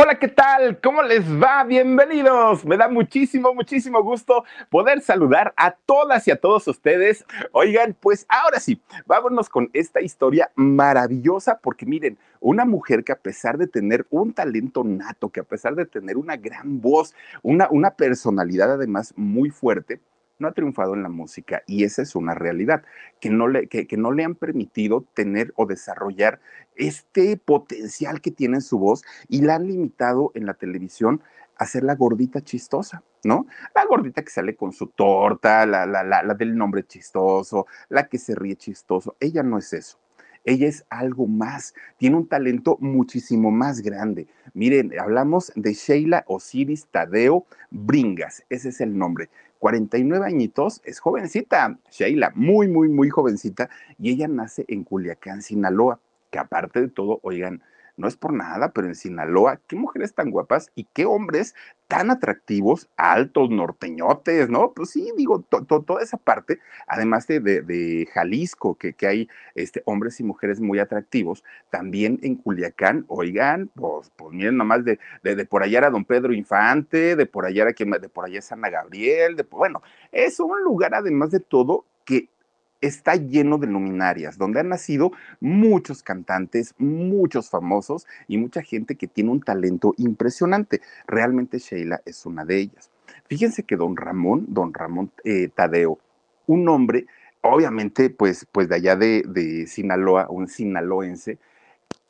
[0.00, 0.80] Hola, ¿qué tal?
[0.80, 1.64] ¿Cómo les va?
[1.64, 2.64] Bienvenidos.
[2.64, 7.24] Me da muchísimo, muchísimo gusto poder saludar a todas y a todos ustedes.
[7.50, 13.18] Oigan, pues ahora sí, vámonos con esta historia maravillosa porque miren, una mujer que a
[13.18, 17.12] pesar de tener un talento nato, que a pesar de tener una gran voz,
[17.42, 20.00] una, una personalidad además muy fuerte,
[20.38, 22.82] no ha triunfado en la música y esa es una realidad,
[23.20, 26.40] que no le, que, no le han permitido tener o desarrollar
[26.76, 31.22] este potencial que tiene en su voz y la han limitado en la televisión
[31.56, 33.46] a ser la gordita chistosa, ¿no?
[33.74, 38.08] La gordita que sale con su torta, la, la, la, la del nombre chistoso, la
[38.08, 39.16] que se ríe chistoso.
[39.18, 39.98] Ella no es eso.
[40.44, 44.28] Ella es algo más, tiene un talento muchísimo más grande.
[44.54, 49.28] Miren, hablamos de Sheila Osiris Tadeo Bringas, ese es el nombre.
[49.58, 56.00] 49 añitos, es jovencita, Sheila, muy, muy, muy jovencita, y ella nace en Culiacán, Sinaloa,
[56.30, 57.62] que aparte de todo, oigan,
[57.96, 61.54] no es por nada, pero en Sinaloa, qué mujeres tan guapas y qué hombres
[61.88, 64.72] tan atractivos, altos, norteñotes, ¿no?
[64.74, 70.24] Pues sí, digo, toda esa parte, además de, Jalisco, que, que, hay este, hombres y
[70.24, 75.78] mujeres muy atractivos, también en Culiacán, oigan, pues, pues miren nomás, de, de, por allá
[75.78, 79.34] era don Pedro Infante, de por allá era quien, de por allá es Ana Gabriel,
[79.34, 79.82] de, bueno,
[80.12, 82.28] es un lugar además de todo que
[82.80, 89.06] está lleno de luminarias, donde han nacido muchos cantantes, muchos famosos y mucha gente que
[89.08, 90.80] tiene un talento impresionante.
[91.06, 92.90] Realmente Sheila es una de ellas.
[93.26, 95.98] Fíjense que don Ramón, don Ramón eh, Tadeo,
[96.46, 97.06] un hombre,
[97.42, 101.38] obviamente, pues, pues de allá de, de Sinaloa, un sinaloense,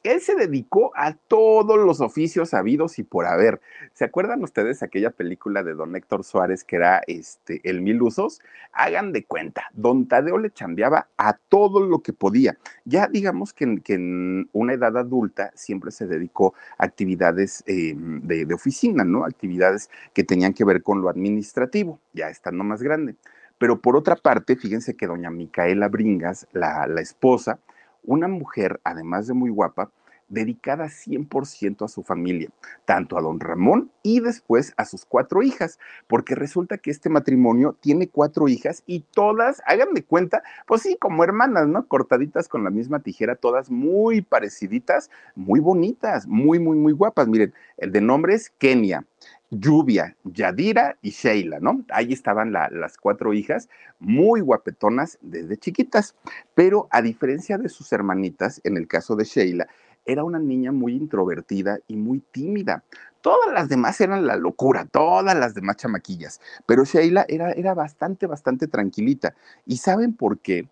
[0.04, 3.60] él se dedicó a todos los oficios habidos y por haber.
[3.94, 8.40] ¿Se acuerdan ustedes aquella película de don Héctor Suárez que era este, El Mil Usos?
[8.72, 12.56] Hagan de cuenta, don Tadeo le chambeaba a todo lo que podía.
[12.84, 19.04] Ya digamos que, en una edad adulta siempre se dedicó a actividades eh, de, oficina,
[19.04, 19.24] ¿no?
[19.24, 23.16] Actividades que tenían que ver con lo administrativo, ya estando más grande.
[23.58, 27.58] Pero por otra parte, fíjense que doña Micaela Bringas, la, la esposa,
[28.02, 29.90] una mujer, además de muy guapa,
[30.28, 32.50] dedicada 100% a su familia,
[32.84, 37.76] tanto a don Ramón y después a sus cuatro hijas, porque resulta que este matrimonio
[37.80, 41.86] tiene cuatro hijas y todas, hagan de cuenta, pues sí, como hermanas, ¿no?
[41.86, 47.26] Cortaditas con la misma tijera, todas muy pareciditas, muy bonitas, muy, muy, muy guapas.
[47.26, 49.04] Miren, el de nombre es Kenia,
[49.50, 51.84] Lluvia, Yadira y Sheila, ¿no?
[51.90, 56.14] Ahí estaban las cuatro hijas, muy guapetonas desde chiquitas,
[56.54, 59.66] pero a diferencia de sus hermanitas, en el caso de Sheila,
[60.04, 62.84] era una niña muy introvertida y muy tímida.
[63.20, 68.26] Todas las demás eran la locura, todas las demás chamaquillas, pero Sheila era, era bastante,
[68.26, 69.34] bastante tranquilita.
[69.66, 70.68] ¿Y saben por qué?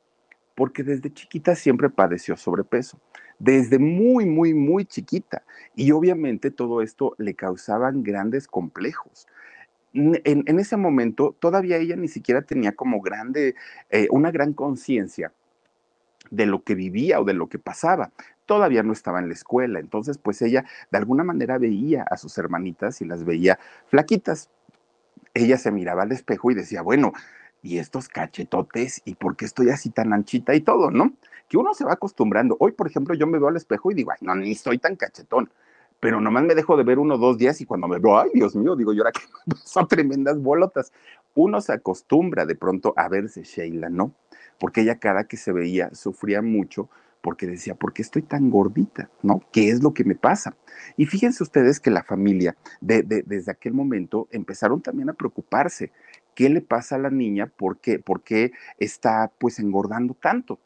[0.54, 2.98] Porque desde chiquita siempre padeció sobrepeso
[3.38, 5.42] desde muy, muy, muy chiquita.
[5.74, 9.26] Y obviamente todo esto le causaban grandes complejos.
[9.92, 13.54] En, ese momento todavía ella ni siquiera tenía como grande,
[13.88, 15.32] eh, una gran conciencia
[16.30, 18.12] de lo que vivía o de lo que pasaba.
[18.44, 22.36] Todavía no estaba en la escuela, entonces pues ella de alguna manera veía a sus
[22.36, 24.50] hermanitas y las veía flaquitas.
[25.32, 27.12] Ella se miraba al espejo y decía, bueno,
[27.66, 31.12] y estos cachetotes, ¿y por qué estoy así tan anchita y todo, no?
[31.48, 32.56] que uno se va acostumbrando.
[32.60, 34.96] Hoy, por ejemplo, yo me veo al espejo y digo, ay, no, ni estoy tan
[34.96, 35.50] cachetón.
[36.00, 38.54] Pero nomás me dejo de ver uno dos días y cuando me veo, ay, Dios
[38.54, 39.22] mío, digo yo, ahora que
[39.64, 40.92] son tremendas bolotas.
[41.34, 44.12] Uno se acostumbra de pronto a verse Sheila, ¿no?
[44.58, 46.88] Porque ella cada que se veía sufría mucho
[47.26, 49.10] porque decía, ¿por qué estoy tan gordita?
[49.20, 49.42] ¿No?
[49.50, 50.54] ¿Qué es lo que me pasa?
[50.96, 55.90] Y fíjense ustedes que la familia, desde aquel momento, empezaron también a preocuparse.
[56.36, 57.48] ¿Qué le pasa a la niña?
[57.48, 60.60] ¿Por qué, ¿Por qué está pues engordando tanto?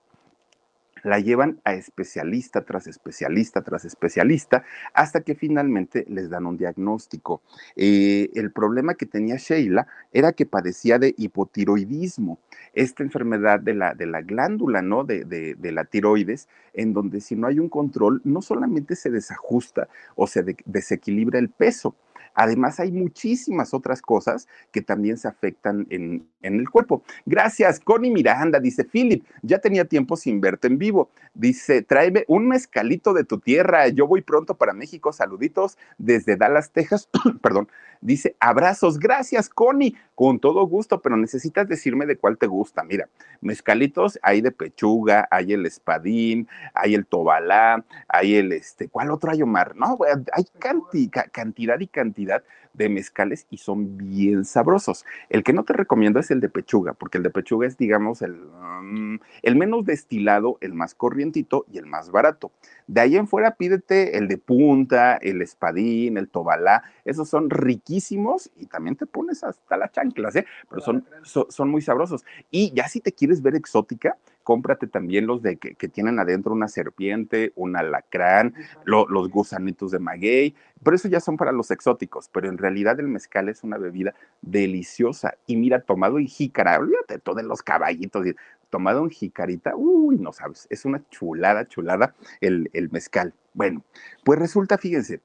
[1.02, 7.43] la llevan a especialista tras especialista tras especialista hasta que finalmente les dan un diagnóstico.
[7.76, 12.38] Eh, el problema que tenía Sheila era que padecía de hipotiroidismo,
[12.75, 15.05] esta enfermedad de la, glándula, ¿no?
[15.05, 20.26] De, la tiroides, en donde si no hay un control, no solamente se desajusta o
[20.26, 21.96] se desequilibra el peso,
[22.35, 27.03] Además, hay muchísimas otras cosas que también se afectan en, el cuerpo.
[27.27, 31.11] Gracias, Connie Miranda, dice Philip, ya tenía tiempo sin verte en vivo.
[31.35, 36.71] Dice, tráeme un mezcalito de tu tierra, yo voy pronto para México, saluditos desde Dallas,
[36.71, 37.09] Texas.
[37.43, 37.69] Perdón,
[38.00, 42.82] dice, abrazos, gracias, Connie, con todo gusto, pero necesitas decirme de cuál te gusta.
[42.85, 43.09] Mira,
[43.41, 49.31] mezcalitos hay de pechuga, hay el espadín, hay el tobalá, hay el, este, ¿cuál otro
[49.31, 49.77] hay, Omar?
[49.77, 49.99] No,
[50.32, 55.05] hay cantidad y cantidad de mezcales y son bien sabrosos.
[55.28, 58.22] El que no te recomiendo es el de pechuga, porque el de pechuga es, digamos,
[58.22, 62.52] el, mm, el menos destilado, el más corrientito y el más barato.
[62.87, 68.50] De ahí en fuera pídete el de punta, el espadín, el tobalá, esos son riquísimos
[68.56, 70.46] y también te pones hasta las chanclas, ¿eh?
[70.69, 72.25] pero son, son muy sabrosos.
[72.50, 74.17] Y ya si te quieres ver exótica,
[74.50, 78.52] cómprate también los de que, tienen adentro una serpiente, un alacrán,
[78.85, 83.06] los gusanitos de maguey, pero eso ya son para los exóticos, pero en realidad el
[83.06, 84.12] mezcal es una bebida
[84.43, 85.35] deliciosa.
[85.47, 88.26] Y mira, tomado en jícara, olvídate todo de los caballitos,
[88.70, 93.32] tomado en jicarita, uy, no sabes, es una chulada, chulada el, el mezcal.
[93.55, 93.85] Bueno,
[94.25, 95.20] pues resulta, fíjense,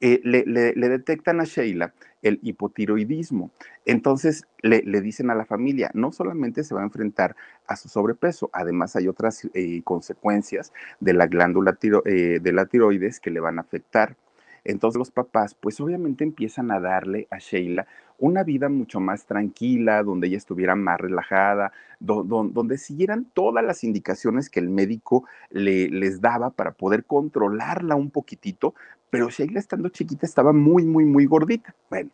[0.00, 3.50] eh, le, detectan a Sheila el hipotiroidismo.
[3.84, 7.36] Entonces le, dicen a la familia, no solamente se va a enfrentar
[7.66, 13.20] a su sobrepeso, además hay otras eh, consecuencias de la glándula eh, de la tiroides
[13.20, 14.16] que le van a afectar.
[14.64, 17.86] Entonces los papás, pues obviamente empiezan a darle a Sheila
[18.18, 24.48] una vida mucho más tranquila, donde ella estuviera más relajada, donde siguieran todas las indicaciones
[24.48, 28.74] que el médico le, les daba para poder controlarla un poquitito,
[29.14, 31.72] pero Sheila estando chiquita estaba muy, muy, muy gordita.
[31.88, 32.10] Bueno,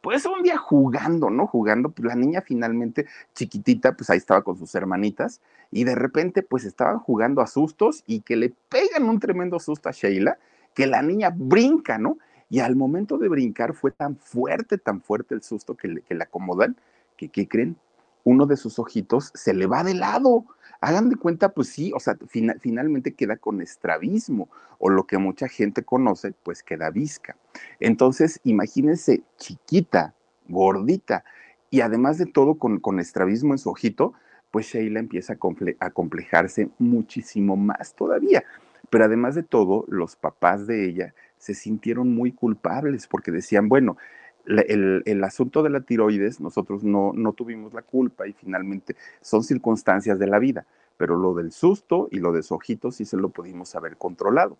[0.00, 1.48] pues un día jugando, ¿no?
[1.48, 5.40] Jugando, pues la niña finalmente chiquitita, pues ahí estaba con sus hermanitas
[5.72, 9.88] y de repente pues estaban jugando a sustos y que le pegan un tremendo susto
[9.88, 10.38] a Sheila,
[10.72, 12.16] que la niña brinca, ¿no?
[12.48, 16.14] Y al momento de brincar fue tan fuerte, tan fuerte el susto que le, que
[16.14, 16.76] le acomodan,
[17.16, 17.76] que, ¿qué creen?
[18.22, 20.44] Uno de sus ojitos se le va de lado.
[20.86, 22.16] Hagan de cuenta, pues sí, o sea,
[22.60, 24.48] finalmente queda con estrabismo,
[24.78, 27.34] o lo que mucha gente conoce, pues queda visca.
[27.80, 30.14] Entonces, imagínense, chiquita,
[30.46, 31.24] gordita,
[31.70, 34.12] y además de todo con, estrabismo en su ojito,
[34.52, 35.38] pues Sheila empieza a,
[35.80, 38.44] a complejarse muchísimo más todavía.
[38.88, 43.96] Pero además de todo, los papás de ella se sintieron muy culpables porque decían, bueno,
[44.46, 50.18] el, asunto de la tiroides, nosotros no, no tuvimos la culpa y finalmente son circunstancias
[50.18, 50.66] de la vida,
[50.96, 54.56] pero lo del susto y lo de su ojito sí se lo pudimos haber controlado.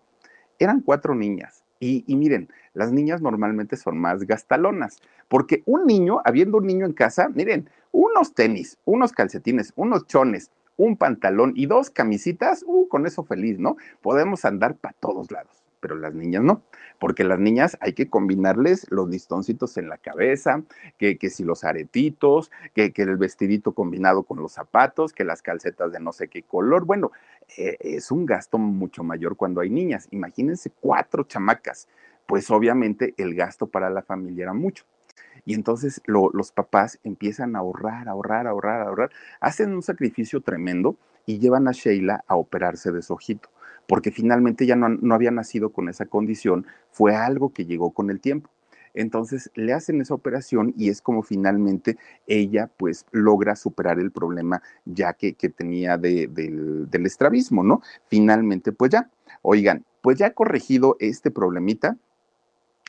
[0.59, 6.21] Eran cuatro niñas y, y, miren, las niñas normalmente son más gastalonas, porque un niño,
[6.25, 11.65] habiendo un niño en casa, miren, unos tenis, unos calcetines, unos chones, un pantalón y
[11.65, 13.77] dos camisitas, uh, con eso feliz, ¿no?
[14.01, 16.63] Podemos andar para todos lados pero las niñas no,
[16.99, 20.63] porque las niñas hay que combinarles los listoncitos en la cabeza,
[20.97, 25.41] que, que si los aretitos, que, que, el vestidito combinado con los zapatos, que las
[25.41, 26.83] calcetas de no sé qué color.
[26.83, 27.13] Bueno,
[27.57, 30.09] eh, es un gasto mucho mayor cuando hay niñas.
[30.11, 31.87] Imagínense cuatro chamacas,
[32.25, 34.83] pues obviamente el gasto para la familia era mucho.
[35.45, 41.39] Y entonces los papás empiezan a ahorrar, ahorrar, ahorrar, ahorrar, hacen un sacrificio tremendo y
[41.39, 43.49] llevan a Sheila a operarse de su ojito
[43.87, 48.19] porque finalmente ya no, había nacido con esa condición, fue algo que llegó con el
[48.19, 48.49] tiempo.
[48.93, 54.61] Entonces le hacen esa operación y es como finalmente ella pues logra superar el problema
[54.85, 57.81] ya que, tenía del, del estrabismo, ¿no?
[58.07, 59.09] Finalmente pues ya,
[59.41, 61.97] oigan, pues ya corregido este problemita,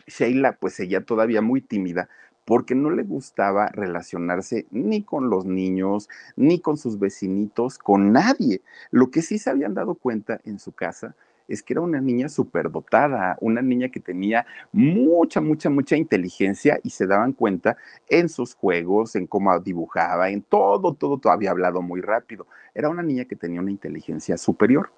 [0.07, 2.09] Sheila pues seguía todavía muy tímida
[2.49, 8.62] porque no le gustaba relacionarse ni con los niños, ni con sus vecinitos, con nadie.
[8.90, 11.14] Lo que sí se habían dado cuenta en su casa
[11.47, 16.88] es que era una niña superdotada, una niña que tenía mucha, mucha, mucha inteligencia y
[16.88, 17.76] se daban cuenta
[18.09, 22.47] en sus juegos, en cómo dibujaba, en todo, todo, todo había hablado muy rápido.
[22.75, 24.90] Era una niña que tenía una inteligencia superior.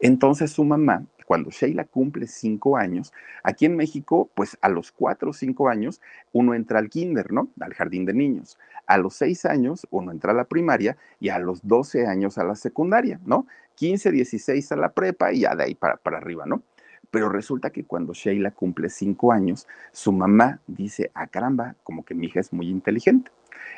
[0.00, 3.12] Entonces su mamá cuando Sheila cumple cinco años,
[3.42, 6.00] aquí en México, pues a los cuatro o cinco años
[6.32, 7.48] uno entra al kinder, ¿no?
[7.60, 8.58] Al jardín de niños.
[8.86, 12.44] A los seis años uno entra a la primaria y a los doce años a
[12.44, 13.46] la secundaria, ¿no?
[13.76, 16.62] 15, 16 a la prepa y ya de ahí para, para arriba, ¿no?
[17.10, 22.14] Pero resulta que cuando Sheila cumple cinco años, su mamá dice, ah, caramba, como que
[22.14, 23.30] mi hija es muy inteligente.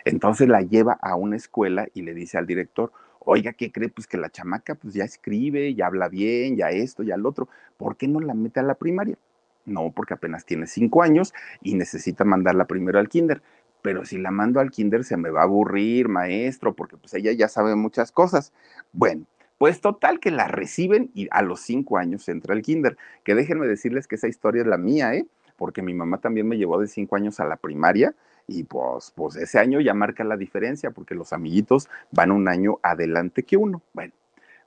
[0.05, 2.93] Entonces la lleva a una escuela y le dice al director,
[3.29, 3.89] Oiga, ¿qué cree?
[3.89, 7.49] Pues que la chamaca pues ya escribe, ya habla bien, ya esto, ya lo otro.
[7.77, 9.19] ¿Por qué no la mete a la primaria?
[9.65, 13.43] No, porque apenas tiene cinco años y necesita mandarla primero al kinder.
[13.83, 17.33] Pero si la mando al kinder se me va a aburrir, maestro, porque pues ella
[17.33, 18.53] ya sabe muchas cosas.
[18.93, 19.27] Bueno,
[19.59, 22.97] pues total que la reciben y a los cinco años entra al kinder.
[23.25, 25.27] Que déjenme decirles que esa historia es la mía, ¿eh?
[25.57, 28.15] Porque mi mamá también me llevó de cinco años a la primaria
[28.47, 32.79] y pues, pues ese año ya marca la diferencia porque los amiguitos van un año
[32.83, 33.83] adelante que uno.
[33.93, 34.13] Bueno,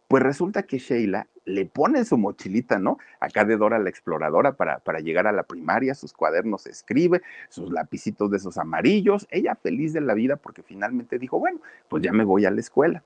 [0.07, 2.98] pues resulta que Sheila le pone su mochilita, ¿no?
[3.19, 7.71] Acá de Dora la exploradora para, para llegar a la primaria, sus cuadernos escribe, sus
[7.71, 12.12] lapicitos de esos amarillos, ella feliz de la vida porque finalmente dijo, bueno, pues ya
[12.12, 13.03] me voy a la escuela.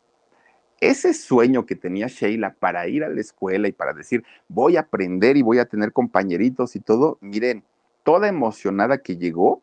[0.79, 4.81] Ese sueño que tenía Sheila para ir a la escuela y para decir, voy a
[4.81, 7.63] aprender y voy a tener compañeritos y todo, miren,
[8.03, 9.62] toda emocionada que llegó,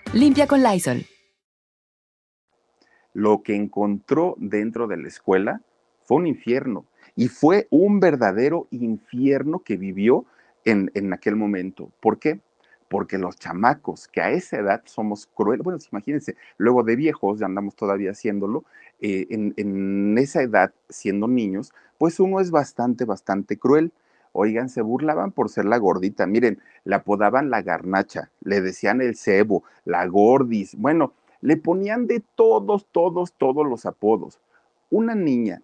[0.13, 1.05] limpia con Lysol.
[3.13, 5.61] Lo que encontró dentro de la escuela
[6.03, 10.25] fue un infierno y fue un verdadero infierno que vivió
[10.65, 11.91] en, en aquel momento.
[11.99, 12.39] ¿Por qué?
[12.91, 17.45] porque los chamacos que a esa edad somos crueles, bueno, imagínense, luego de viejos, ya
[17.45, 18.65] andamos todavía haciéndolo,
[18.99, 23.93] eh, en, en, esa edad, siendo niños, pues uno es bastante, bastante cruel.
[24.33, 29.15] Oigan, se burlaban por ser la gordita, miren, la apodaban la garnacha, le decían el
[29.15, 34.39] cebo, la gordis, bueno, le ponían de todos, todos, todos los apodos.
[34.89, 35.61] Una niña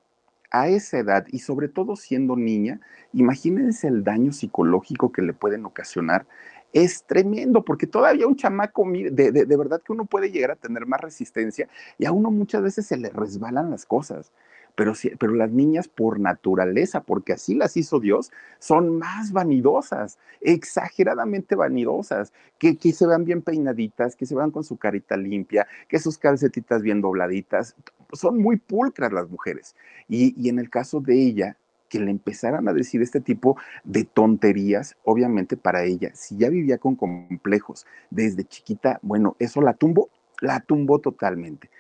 [0.52, 2.82] a esa edad y sobre todo siendo niña,
[3.14, 6.26] imagínense el daño psicológico que le pueden ocasionar
[6.74, 10.86] es tremendo, porque todavía un chamaco, de, de, verdad que uno puede llegar a tener
[10.86, 14.32] más resistencia y a uno muchas veces se le resbalan las cosas.
[14.78, 21.56] Pero, pero las niñas por naturaleza, porque así las hizo Dios, son más vanidosas, exageradamente
[21.56, 25.98] vanidosas, que, que se vean bien peinaditas, que se vean con su carita limpia, que
[25.98, 27.76] sus calcetitas bien dobladitas.
[28.14, 29.76] Son muy pulcras las mujeres.
[30.08, 31.58] Y, y en el caso de ella,
[31.90, 36.78] que le empezaran a decir este tipo de tonterías, obviamente para ella, si ya vivía
[36.78, 41.72] con complejos desde chiquita, bueno, eso la tumbó, la tumbó totalmente.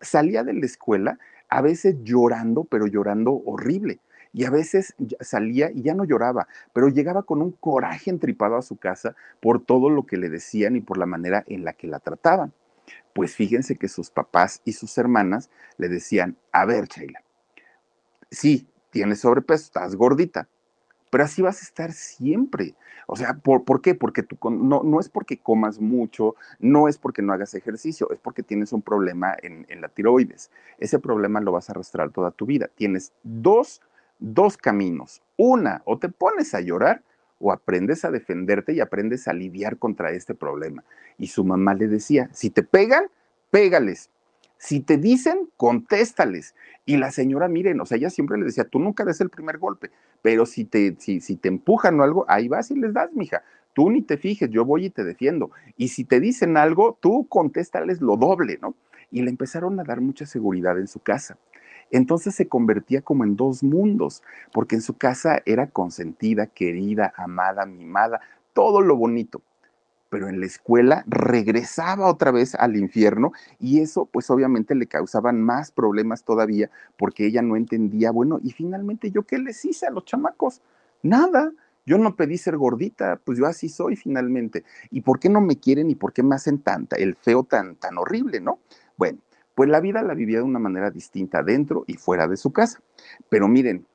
[0.00, 4.00] Salía de la escuela a veces llorando, pero llorando horrible.
[4.32, 8.62] Y a veces salía y ya no lloraba, pero llegaba con un coraje entripado a
[8.62, 11.86] su casa por todo lo que le decían y por la manera en la que
[11.86, 12.52] la trataban.
[13.14, 17.22] Pues fíjense que sus papás y sus hermanas le decían, a ver, Sheila,
[18.30, 20.48] sí, tienes sobrepeso, estás gordita,
[21.10, 22.74] pero así vas a estar siempre.
[23.06, 23.94] O sea, ¿por, ¿por qué?
[23.94, 28.18] Porque tú no, no es porque comas mucho, no es porque no hagas ejercicio, es
[28.18, 30.50] porque tienes un problema en, en la tiroides.
[30.78, 32.68] Ese problema lo vas a arrastrar toda tu vida.
[32.74, 33.80] Tienes dos,
[34.18, 35.22] dos caminos.
[35.36, 37.02] Una, o te pones a llorar
[37.40, 40.84] o aprendes a defenderte y aprendes a lidiar contra este problema.
[41.16, 43.04] Y su mamá le decía, si te pegan,
[43.50, 44.10] pégales,
[44.58, 46.54] si te dicen, contéstales.
[46.84, 49.58] Y la señora, miren, o sea, ella siempre le decía, tú nunca des el primer
[49.58, 49.90] golpe,
[50.22, 53.42] pero si te, si, si te empujan o algo, ahí vas y les das, mija.
[53.74, 55.50] Tú ni te fijes, yo voy y te defiendo.
[55.76, 58.74] Y si te dicen algo, tú contéstales lo doble, ¿no?
[59.10, 61.38] Y le empezaron a dar mucha seguridad en su casa.
[61.90, 64.22] Entonces se convertía como en dos mundos,
[64.52, 68.20] porque en su casa era consentida, querida, amada, mimada,
[68.52, 69.42] todo lo bonito
[70.08, 75.42] pero en la escuela regresaba otra vez al infierno y eso pues obviamente le causaban
[75.42, 79.90] más problemas todavía porque ella no entendía, bueno, y finalmente yo qué les hice a
[79.90, 80.62] los chamacos?
[81.02, 81.52] Nada.
[81.86, 84.62] Yo no pedí ser gordita, pues yo así soy finalmente.
[84.90, 87.76] ¿Y por qué no me quieren y por qué me hacen tanta, el feo tan,
[87.76, 88.58] tan horrible, no?
[88.98, 89.20] Bueno,
[89.54, 92.80] pues la vida la vivía de una manera distinta dentro y fuera de su casa.
[93.30, 93.86] Pero miren,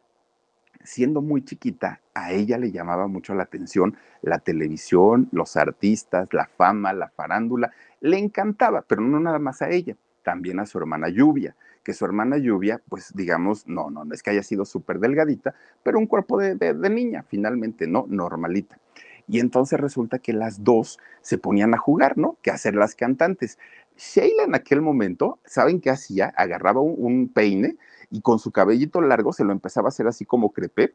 [0.84, 6.48] siendo muy chiquita, a ella le llamaba mucho la atención la televisión, los artistas, la
[6.48, 7.72] fama, la farándula.
[8.00, 12.06] Le encantaba, pero no nada más a ella, también a su hermana Lluvia, que su
[12.06, 16.08] hermana Lluvia, pues digamos, no, no, no es que haya sido súper delgadita, pero un
[16.08, 18.06] cuerpo de, de niña, finalmente, ¿no?
[18.08, 18.80] Normalita.
[19.28, 22.38] Y entonces resulta que las dos se ponían a jugar, ¿no?
[22.42, 23.58] Que hacer las cantantes.
[23.98, 26.34] Sheila en aquel momento, ¿saben qué hacía?
[26.36, 27.76] Agarraba un, peine
[28.14, 30.94] y con su cabellito largo se lo empezaba a hacer así como crepé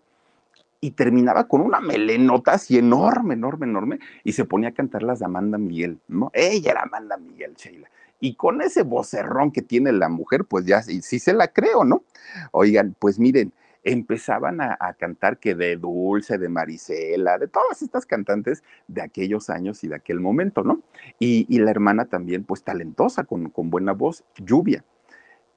[0.80, 5.18] y terminaba con una melenota así enorme, enorme, enorme y se ponía a cantar las
[5.18, 6.30] de Amanda Miguel, ¿no?
[6.32, 7.90] Ella era Amanda Miguel, Sheila.
[8.20, 12.04] Y con ese vocerrón que tiene la mujer, pues ya sí, se la creo, ¿no?
[12.52, 18.62] Oigan, pues miren, empezaban a, cantar que de Dulce, de Marisela, de todas estas cantantes
[18.86, 20.82] de aquellos años y de aquel momento, ¿no?
[21.18, 24.84] Y, la hermana también, pues talentosa, con, con buena voz, lluvia.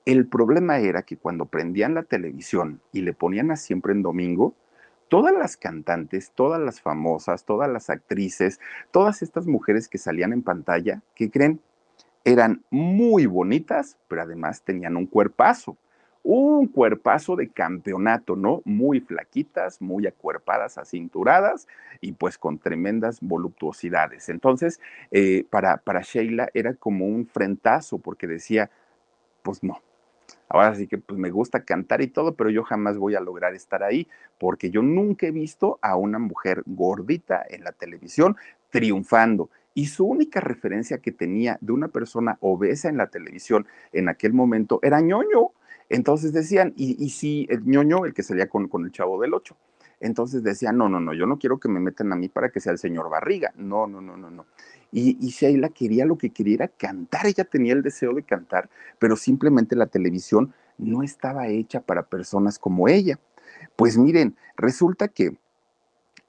[0.06, 4.56] El problema era que cuando prendían la televisión y le ponían a siempre en domingo,
[5.10, 8.60] todas las cantantes, todas las famosas, todas las actrices,
[8.92, 11.62] todas estas mujeres que salían en pantalla, ¿qué creen?
[12.24, 15.78] Eran muy bonitas, pero además tenían un cuerpazo
[16.24, 18.62] un cuerpazo de campeonato, ¿no?
[18.64, 21.68] Muy flaquitas, muy acuerpadas, acinturadas
[22.00, 24.30] y pues con tremendas voluptuosidades.
[24.30, 24.80] Entonces,
[25.12, 28.70] eh, para, para Sheila era como un frentazo porque decía,
[29.42, 29.82] pues no.
[30.52, 33.56] Ahora sí que pues me gusta cantar y todo, pero yo jamás voy a lograr
[33.56, 38.36] estar ahí porque yo nunca he visto a una mujer gordita en la televisión
[38.70, 44.10] triunfando y su única referencia que tenía de una persona obesa en la televisión en
[44.10, 45.52] aquel momento era ñoño.
[45.88, 49.56] Entonces decían, y, si el ñoño, el que salía con, con el chavo del 8,
[50.02, 52.60] entonces decían, no, no, no, yo no quiero que me metan a mí para que
[52.60, 53.54] sea el señor Barriga.
[53.56, 54.46] No, no, no, no, no.
[54.92, 58.70] Y, y, Sheila quería lo que quería era cantar, ella tenía el deseo de cantar,
[59.00, 63.20] pero simplemente la televisión no estaba hecha para personas como ella.
[63.76, 65.38] Pues miren, resulta que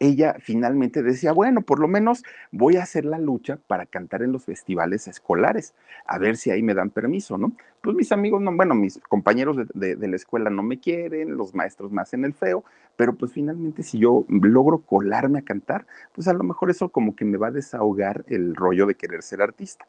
[0.03, 4.33] ella finalmente decía, bueno, por lo menos voy a hacer la lucha para cantar en
[4.33, 5.75] los festivales escolares,
[6.07, 7.53] a ver si ahí me dan permiso, ¿no?
[7.81, 11.93] Pues mis amigos, no, bueno, mis compañeros de, la escuela no me quieren, los maestros
[11.93, 12.65] me hacen el feo,
[12.97, 17.15] pero pues finalmente si yo logro colarme a cantar, pues a lo mejor eso como
[17.15, 19.87] que me va a desahogar el rollo de querer ser artista.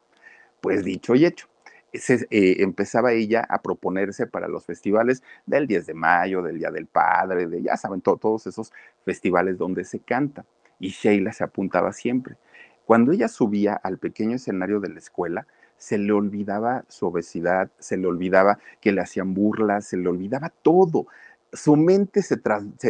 [0.60, 1.48] Pues dicho y hecho.
[1.94, 6.86] Eh, empezaba ella a proponerse para los festivales del 10 de mayo, del Día del
[6.86, 8.72] Padre, de ya saben, todos esos
[9.04, 10.44] festivales donde se canta.
[10.80, 12.36] Y Sheila se apuntaba siempre.
[12.84, 15.46] Cuando ella subía al pequeño escenario de la escuela,
[15.76, 20.50] se le olvidaba su obesidad, se le olvidaba que le hacían burlas, se le olvidaba
[20.62, 21.06] todo.
[21.52, 22.40] Su mente se,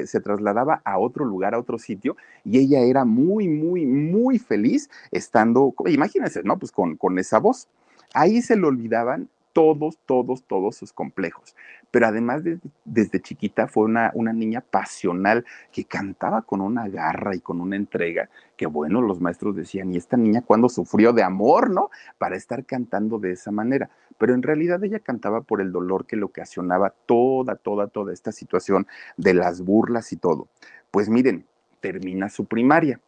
[0.06, 4.88] se, trasladaba a otro lugar, a otro sitio, y ella era muy, muy, muy feliz
[5.10, 6.58] estando, imagínense, ¿no?
[6.58, 7.68] Pues con esa voz.
[8.14, 11.56] Ahí se le olvidaban todos, todos, todos sus complejos.
[11.90, 12.42] Pero además
[12.84, 17.76] desde chiquita fue una, una, niña pasional que cantaba con una garra y con una
[17.76, 21.90] entrega que bueno, los maestros decían, ¿y esta niña cuándo sufrió de amor, no?
[22.18, 23.90] Para estar cantando de esa manera.
[24.18, 28.32] Pero en realidad ella cantaba por el dolor que le ocasionaba toda, toda, toda esta
[28.32, 30.48] situación de las burlas y todo.
[30.90, 31.46] Pues miren,
[31.80, 33.00] termina su primaria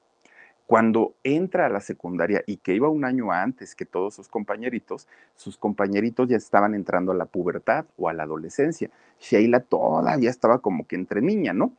[0.66, 5.06] cuando entra a la secundaria y que iba un año antes que todos sus compañeritos,
[5.34, 8.90] sus compañeritos ya estaban entrando a la pubertad o a la adolescencia.
[9.20, 11.72] Sheila todavía estaba como que entre niña, ¿no?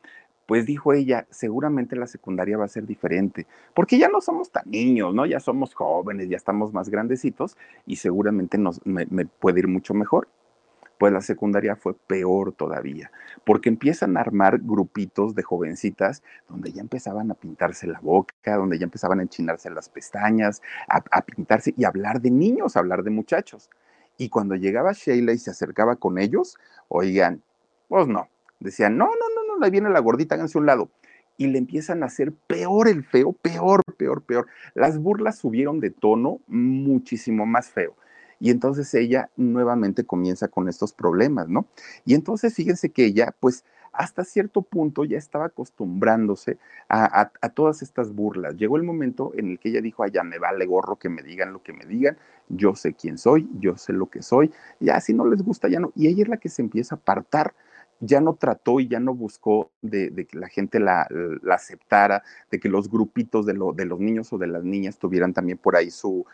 [0.46, 4.64] Pues dijo ella, seguramente la secundaria va a ser diferente, porque ya no somos tan
[4.70, 5.26] niños, ¿no?
[5.26, 10.28] Ya somos jóvenes, ya estamos más grandecitos y seguramente nos, me puede ir mucho mejor
[10.98, 13.10] pues la secundaria fue peor todavía,
[13.44, 18.78] porque empiezan a armar grupitos de jovencitas donde ya empezaban a pintarse la boca, donde
[18.78, 23.70] ya empezaban a enchinarse las pestañas, a, pintarse y hablar de niños, hablar de muchachos.
[24.16, 26.56] Y cuando llegaba Sheila y se acercaba con ellos,
[26.88, 27.42] oigan,
[27.86, 30.90] pues no, decían, no, no, no, no, ahí viene la gordita, háganse un lado.
[31.36, 34.48] Y le empiezan a hacer peor el feo, peor, peor, peor.
[34.74, 37.94] Las burlas subieron de tono muchísimo más feo.
[38.40, 41.66] Y entonces ella nuevamente comienza con estos problemas, ¿no?
[42.04, 48.14] Y entonces fíjense que ella, pues, hasta cierto punto ya estaba acostumbrándose a, todas estas
[48.14, 48.56] burlas.
[48.56, 51.52] Llegó el momento en el que ella dijo, ya me vale gorro que me digan
[51.52, 52.16] lo que me digan,
[52.48, 55.80] yo sé quién soy, yo sé lo que soy, ya si no les gusta, ya
[55.80, 55.92] no.
[55.96, 57.54] Y ella es la que se empieza a apartar
[58.00, 61.08] ya no trató y ya no buscó de, que la gente la,
[61.50, 65.76] aceptara, de que los grupitos de, los niños o de las niñas tuvieran también por
[65.76, 66.24] ahí su,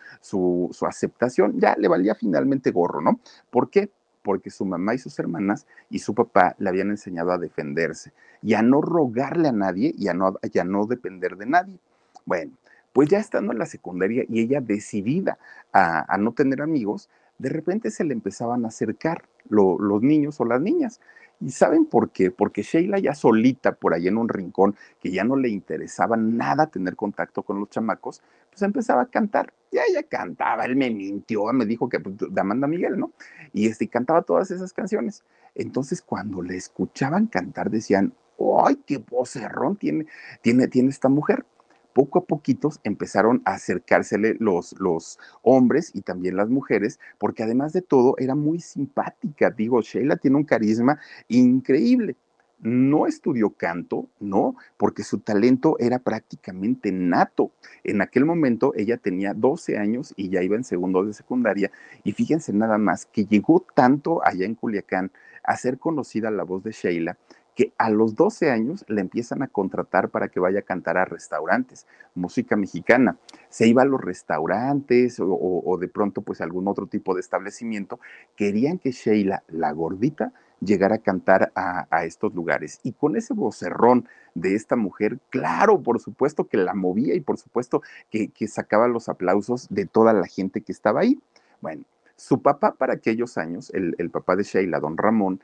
[0.86, 3.20] aceptación, ya le valía finalmente gorro, ¿no?
[3.50, 3.90] ¿Por qué?
[4.22, 8.54] Porque su mamá y sus hermanas y su papá le habían enseñado a defenderse y
[8.54, 11.78] a no rogarle a nadie y a no depender de nadie.
[12.24, 12.52] Bueno,
[12.94, 15.36] pues ya estando en la secundaria y ella decidida
[15.72, 20.60] a, no tener amigos, de repente se le empezaban a acercar los niños o las
[20.60, 21.00] niñas
[21.40, 22.30] ¿Y saben por qué?
[22.30, 26.68] Porque Sheila ya solita por ahí en un rincón, que ya no le interesaba nada
[26.68, 29.52] tener contacto con los chamacos, pues empezaba a cantar.
[29.72, 33.12] Ya ella cantaba, él me mintió, me dijo que pues, Amanda Miguel, ¿no?
[33.52, 35.24] Y este, cantaba todas esas canciones.
[35.54, 38.14] Entonces, cuando le escuchaban cantar, decían,
[38.64, 40.06] ¡ay, qué vocerrón tiene,
[40.42, 41.44] tiene, tiene esta mujer!
[41.94, 47.72] Poco a poquitos empezaron a acercársele los, los hombres y también las mujeres, porque además
[47.72, 49.50] de todo era muy simpática.
[49.50, 52.16] Digo, Sheila tiene un carisma increíble.
[52.60, 57.50] no estudió canto, no, porque su talento era prácticamente nato.
[57.82, 61.70] En aquel momento ella tenía 12 años y ya iba en segundo de secundaria.
[62.04, 66.64] Y fíjense nada más que llegó tanto allá en Culiacán a ser conocida la voz
[66.64, 67.18] de Sheila
[67.54, 71.04] que a los 12 años le empiezan a contratar para que vaya a cantar a
[71.04, 73.16] restaurantes, música mexicana.
[73.48, 78.00] Se iba a los restaurantes o, de pronto pues algún otro tipo de establecimiento.
[78.36, 82.80] Querían que Sheila, la gordita, llegar a cantar a, estos lugares.
[82.82, 87.38] Y con ese vocerrón de esta mujer, claro, por supuesto que la movía y por
[87.38, 91.20] supuesto que, sacaba los aplausos de toda la gente que estaba ahí.
[91.60, 91.84] Bueno,
[92.16, 95.40] su papá para aquellos años, el, papá de Sheila, don Ramón,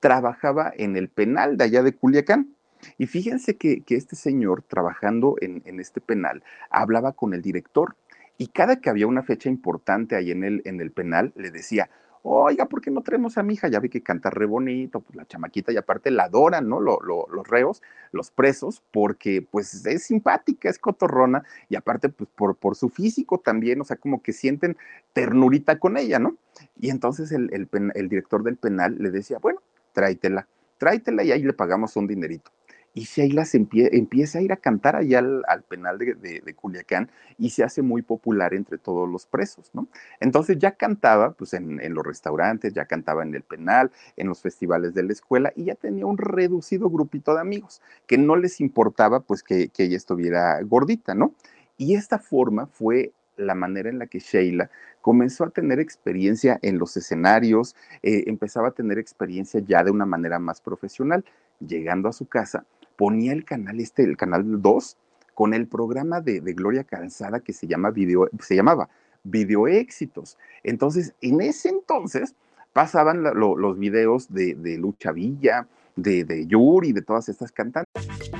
[0.00, 2.54] trabajaba en el penal de allá de Culiacán.
[2.96, 7.94] Y fíjense que, este señor, trabajando en, en, este penal, hablaba con el director
[8.38, 11.90] y cada que había una fecha importante ahí en el, en el penal, le decía,
[12.22, 13.68] oiga, ¿por qué no traemos a mi hija?
[13.68, 16.80] Ya vi que canta re bonito, pues la chamaquita y aparte la adoran, ¿no?
[16.80, 17.82] los reos,
[18.12, 23.38] los presos, porque pues es simpática, es cotorrona y aparte pues por, por su físico
[23.38, 24.76] también, o sea, como que sienten
[25.12, 26.36] ternurita con ella, ¿no?
[26.78, 29.60] Y entonces el, el director del penal le decía, bueno,
[29.92, 30.48] tráetela,
[30.78, 32.50] tráetela y ahí le pagamos un dinerito
[32.92, 37.62] y Sheila se empieza a ir a cantar allá al, penal de, Culiacán y se
[37.62, 39.88] hace muy popular entre todos los presos, ¿no?
[40.18, 44.94] Entonces ya cantaba pues en, los restaurantes, ya cantaba en el penal, en los festivales
[44.94, 49.20] de la escuela y ya tenía un reducido grupito de amigos que no les importaba
[49.20, 51.34] pues que, ella estuviera gordita, ¿no?
[51.78, 56.78] Y esta forma fue la manera en la que Sheila comenzó a tener experiencia en
[56.78, 61.24] los escenarios, eh, empezaba a tener experiencia ya de una manera más profesional.
[61.60, 62.64] Llegando a su casa,
[62.96, 64.96] ponía el canal este, el canal 2,
[65.34, 68.90] con el programa de, Gloria Calzada que se, llama video, se llamaba
[69.22, 70.36] Video Éxitos.
[70.62, 72.34] Entonces, en ese entonces
[72.74, 77.90] pasaban los videos de, Lucha Villa, de, de, Yuri, de todas estas cantantes.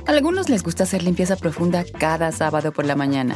[0.05, 3.35] A algunos les gusta hacer limpieza profunda cada sábado por la mañana.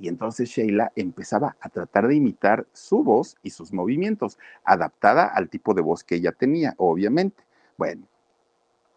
[0.00, 5.48] Y entonces Sheila empezaba a tratar de imitar su voz y sus movimientos, adaptada al
[5.48, 7.42] tipo de voz que ella tenía, obviamente.
[7.76, 8.06] Bueno,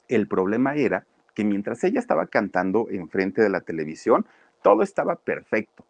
[0.08, 4.26] el problema era que mientras ella estaba cantando enfrente de la televisión,
[4.62, 5.86] todo estaba perfecto.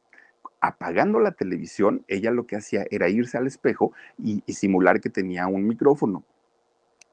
[0.62, 5.48] Apagando la televisión, ella lo que hacía era irse al espejo y, simular que tenía
[5.48, 6.24] un micrófono.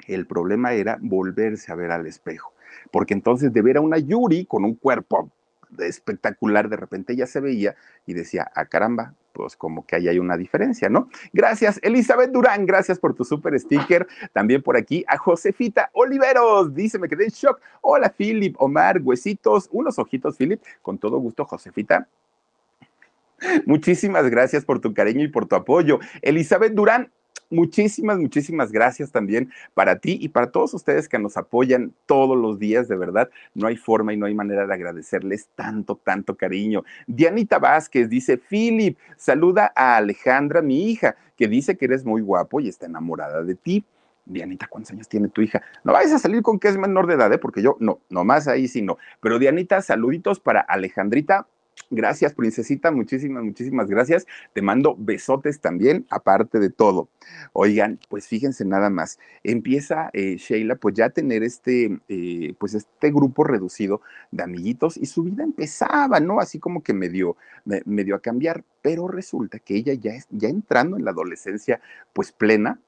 [0.07, 2.53] El problema era volverse a ver al espejo,
[2.93, 5.31] porque entonces de ver a una Yuri con un cuerpo
[5.78, 7.76] espectacular, de repente ella se veía
[8.07, 11.09] y decía, ah, caramba, pues como que ahí hay una diferencia, ¿no?
[11.33, 14.09] Gracias, Elizabeth Durán, gracias por tu super sticker.
[14.33, 17.61] También por aquí a Josefita Oliveros, dice, me quedé en shock.
[17.81, 22.09] Hola, Philip, Omar, huesitos, unos ojitos, Philip, con todo gusto, Josefita.
[23.66, 26.00] Muchísimas gracias por tu cariño y por tu apoyo.
[26.22, 27.12] Elizabeth Durán,
[27.51, 32.59] muchísimas, muchísimas gracias también para ti y para todos ustedes que nos apoyan todos los
[32.59, 33.31] días, de verdad.
[33.55, 36.85] No hay forma y no hay manera de agradecerles tanto, tanto cariño.
[37.07, 42.61] Dianita Vázquez dice, Philip, saluda a Alejandra, mi hija, que dice que eres muy guapo
[42.61, 43.85] y está enamorada de ti.
[44.25, 45.63] Dianita, ¿cuántos años tiene tu hija?
[45.85, 47.39] No vayas a salir con que es menor de edad, ¿eh?
[47.39, 48.99] porque yo no, nomás ahí sí no.
[49.21, 51.47] Pero Dianita, saluditos para Alejandrita
[51.91, 54.27] Gracias, princesita, muchísimas, muchísimas gracias.
[54.53, 57.09] Te mando besotes también, aparte de todo.
[57.53, 59.19] Oigan, pues fíjense nada más.
[59.43, 64.99] Empieza eh, Sheila, pues ya a tener este, eh, pues este grupo reducido de amiguitos
[64.99, 66.41] y su vida empezaba, ¿no?
[66.41, 67.37] Así como que medio,
[67.87, 71.81] medio a cambiar, pero resulta que ella ya, ya entrando en la adolescencia,
[72.12, 72.81] pues plena,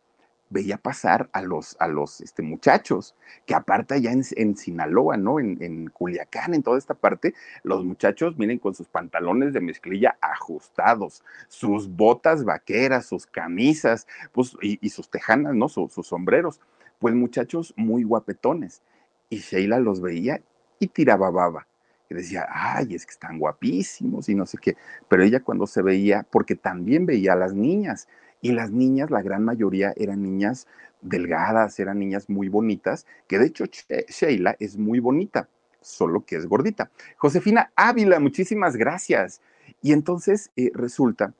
[0.50, 3.14] veía pasar a los, a los este, muchachos,
[3.46, 5.40] que aparte ya en, Sinaloa, ¿no?
[5.40, 10.18] En, en, Culiacán, en toda esta parte, los muchachos vienen con sus pantalones de mezclilla
[10.20, 15.68] ajustados, sus botas vaqueras, sus camisas, pues, y, sus tejanas, ¿no?
[15.68, 16.60] sus sombreros.
[16.98, 18.82] Pues muchachos muy guapetones.
[19.30, 20.42] Y Sheila los veía
[20.80, 21.66] y tiraba baba.
[22.10, 24.76] Y decía, ay, es que están guapísimos y no sé qué.
[25.08, 28.08] Pero ella cuando se veía, porque también veía a las niñas,
[28.40, 30.66] y las niñas, la gran mayoría eran niñas
[31.00, 33.64] delgadas, eran niñas muy bonitas, que de hecho
[34.08, 35.48] Sheila es muy bonita,
[35.80, 36.90] solo que es gordita.
[37.16, 39.40] Josefina Ávila, muchísimas gracias.
[39.82, 41.34] Y entonces eh, resulta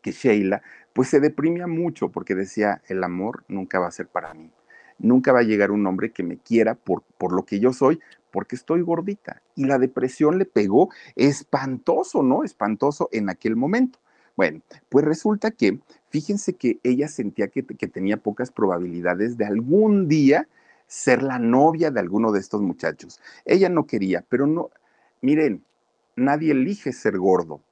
[0.00, 4.34] que Sheila pues se deprimía mucho porque decía, el amor nunca va a ser para
[4.34, 4.50] mí.
[4.98, 8.00] Nunca va a llegar un hombre que me quiera por, por lo que yo soy,
[8.30, 9.42] porque estoy gordita.
[9.54, 12.44] Y la depresión le pegó espantoso, ¿no?
[12.44, 13.98] Espantoso en aquel momento.
[14.36, 15.80] Bueno, pues resulta que,
[16.12, 20.46] fíjense que ella sentía que, tenía pocas probabilidades de algún día
[20.86, 23.18] ser la novia de alguno de estos muchachos.
[23.46, 24.68] Ella no quería, pero no,
[25.22, 25.64] miren,
[26.14, 27.62] nadie elige ser gordo.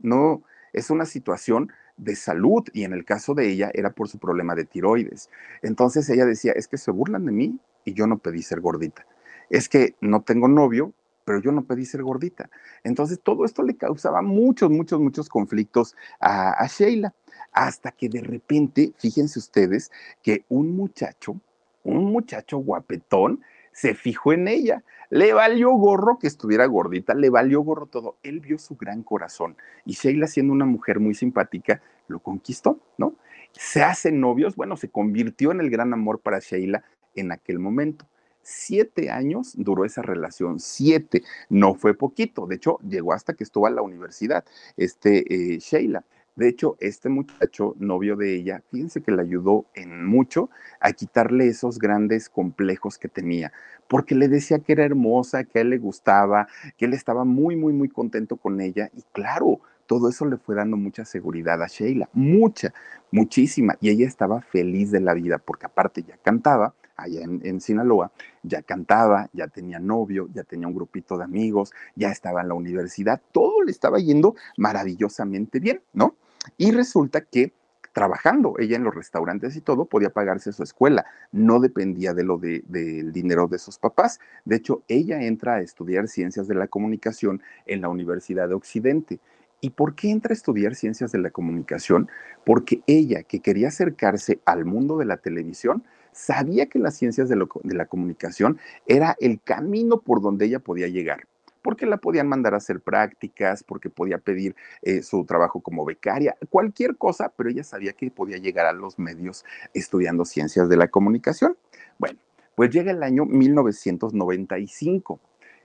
[0.00, 4.18] No, es una situación de salud y en el caso de ella era por su
[4.18, 5.30] problema de tiroides.
[5.62, 9.06] Entonces ella decía, es que se burlan de mí y yo no pedí ser gordita.
[9.48, 10.92] Es que no tengo novio,
[11.24, 12.50] pero yo no pedí ser gordita.
[12.82, 17.14] Entonces todo esto le causaba muchos, muchos, muchos conflictos a, a Sheila,
[17.52, 19.90] hasta que de repente, fíjense ustedes,
[20.22, 21.40] que un muchacho,
[21.82, 23.40] un muchacho guapetón,
[23.72, 24.82] se fijó en ella.
[25.10, 28.16] Le valió gorro que estuviera gordita, le valió gorro todo.
[28.22, 33.14] Él vio su gran corazón y Sheila, siendo una mujer muy simpática, lo conquistó, ¿no?
[33.52, 38.06] Se hacen novios, bueno, se convirtió en el gran amor para Sheila en aquel momento.
[38.42, 43.66] Siete años duró esa relación, siete, no fue poquito, de hecho llegó hasta que estuvo
[43.66, 44.44] a la universidad,
[44.76, 46.04] este eh, Sheila.
[46.36, 50.48] De hecho, este muchacho, novio de ella, fíjense que le ayudó en mucho
[50.80, 53.52] a quitarle esos grandes complejos que tenía,
[53.88, 57.56] porque le decía que era hermosa, que a él le gustaba, que él estaba muy,
[57.56, 58.90] muy, muy contento con ella.
[58.96, 62.72] Y claro, todo eso le fue dando mucha seguridad a Sheila, mucha,
[63.10, 63.76] muchísima.
[63.80, 68.12] Y ella estaba feliz de la vida, porque aparte ya cantaba, allá en, en, Sinaloa,
[68.42, 72.54] ya cantaba, ya tenía novio, ya tenía un grupito de amigos, ya estaba en la
[72.54, 76.14] universidad, todo le estaba yendo maravillosamente bien, ¿no?
[76.56, 77.52] Y resulta que
[77.92, 82.38] trabajando ella en los restaurantes y todo, podía pagarse su escuela, no dependía de lo
[82.38, 84.20] de, del dinero de sus papás.
[84.44, 89.20] De hecho, ella entra a estudiar ciencias de la comunicación en la Universidad de Occidente.
[89.60, 92.08] ¿Y por qué entra a estudiar ciencias de la comunicación?
[92.44, 97.36] Porque ella, que quería acercarse al mundo de la televisión, sabía que las ciencias de,
[97.36, 101.26] la comunicación era el camino por donde ella podía llegar
[101.62, 106.34] porque la podían mandar a hacer prácticas, porque podía pedir eh, su trabajo como becaria,
[106.48, 109.44] cualquier cosa, pero ella sabía que podía llegar a los medios
[109.74, 111.58] estudiando ciencias de la comunicación.
[111.98, 112.18] Bueno,
[112.54, 115.20] pues llega el año 1995.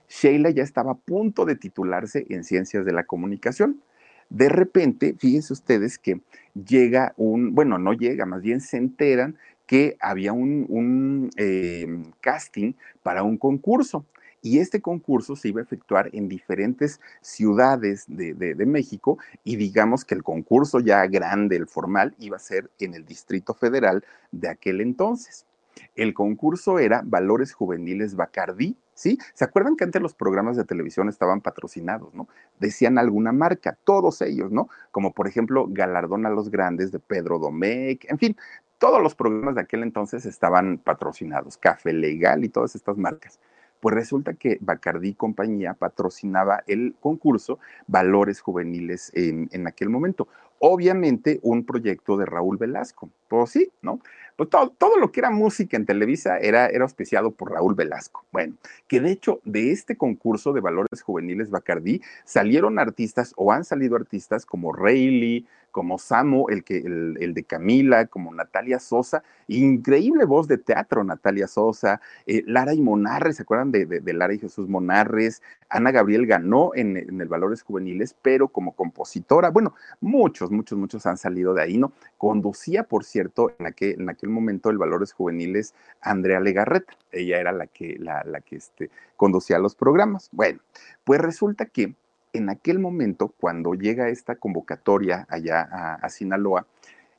[0.08, 3.80] Sheila ya estaba a punto de titularse en ciencias de la comunicación.
[4.28, 6.20] De repente, fíjense ustedes que
[6.54, 11.86] llega un, bueno, no llega, más bien se enteran que había un, eh,
[12.20, 14.04] casting para un concurso
[14.42, 19.56] y este concurso se iba a efectuar en diferentes ciudades de, de, de, México y
[19.56, 24.04] digamos que el concurso ya grande, el formal, iba a ser en el Distrito Federal
[24.30, 25.46] de aquel entonces.
[25.94, 29.18] El concurso era Valores Juveniles Bacardí, ¿sí?
[29.34, 32.28] ¿Se acuerdan que antes los programas de televisión estaban patrocinados, ¿no?
[32.58, 34.68] Decían alguna marca, todos ellos, ¿no?
[34.90, 38.36] Como por ejemplo Galardón a los Grandes de Pedro Domecq, en fin,
[38.78, 43.40] todos los programas de aquel entonces estaban patrocinados, Café Legal y todas estas marcas.
[43.80, 50.28] Pues resulta que Bacardí compañía patrocinaba el concurso Valores Juveniles en, en, aquel momento.
[50.58, 53.10] Obviamente un proyecto de Raúl Velasco.
[53.28, 54.00] Pues sí, ¿no?
[54.36, 58.24] Pues todo, todo, lo que era música en Televisa era, era auspiciado por Raúl Velasco.
[58.32, 58.54] Bueno,
[58.86, 63.96] que de hecho de este concurso de Valores Juveniles Bacardí salieron artistas o han salido
[63.96, 70.24] artistas como Rayleigh, como Samo, el, que, el, el, de Camila, como Natalia Sosa, increíble
[70.24, 74.38] voz de teatro, Natalia Sosa, eh, Lara y Monarres, ¿se acuerdan de, de, Lara y
[74.38, 75.42] Jesús Monarres?
[75.68, 81.04] Ana Gabriel ganó en, en, el Valores Juveniles, pero como compositora, bueno, muchos, muchos, muchos
[81.04, 81.92] han salido de ahí, ¿no?
[82.16, 87.52] Conducía, por cierto, en aquel, en aquel momento el Valores Juveniles Andrea Legarreta, ella era
[87.52, 90.28] la que, la, la que este, conducía los programas.
[90.32, 90.60] Bueno,
[91.04, 91.94] pues resulta que
[92.32, 96.66] en aquel momento, cuando llega esta convocatoria allá a, a Sinaloa,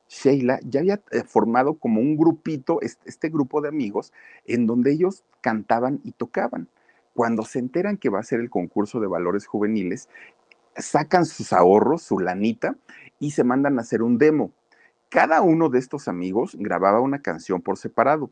[0.10, 4.14] Sheila ya había eh, formado como un grupito, este, este, grupo de amigos,
[4.46, 6.68] en donde ellos cantaban y tocaban.
[7.14, 10.08] Cuando se enteran que va a ser el concurso de valores juveniles,
[10.76, 12.76] sacan sus ahorros, su lanita,
[13.20, 14.52] y se mandan a hacer un demo.
[15.18, 18.30] Cada uno de estos amigos grababa una canción por separado.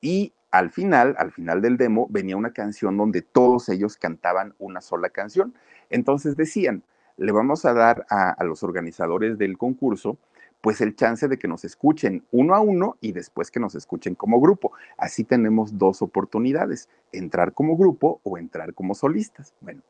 [0.00, 4.80] Y al final, al final del demo, venía una canción donde todos ellos cantaban una
[4.80, 5.54] sola canción.
[5.88, 6.84] Entonces decían,
[7.16, 10.18] le vamos a dar a, los organizadores del concurso
[10.60, 14.14] pues el chance de que nos escuchen uno a uno y después que nos escuchen
[14.14, 14.70] como grupo.
[14.98, 19.52] Así tenemos dos oportunidades, entrar como grupo o entrar como solistas.
[19.60, 19.80] Bueno,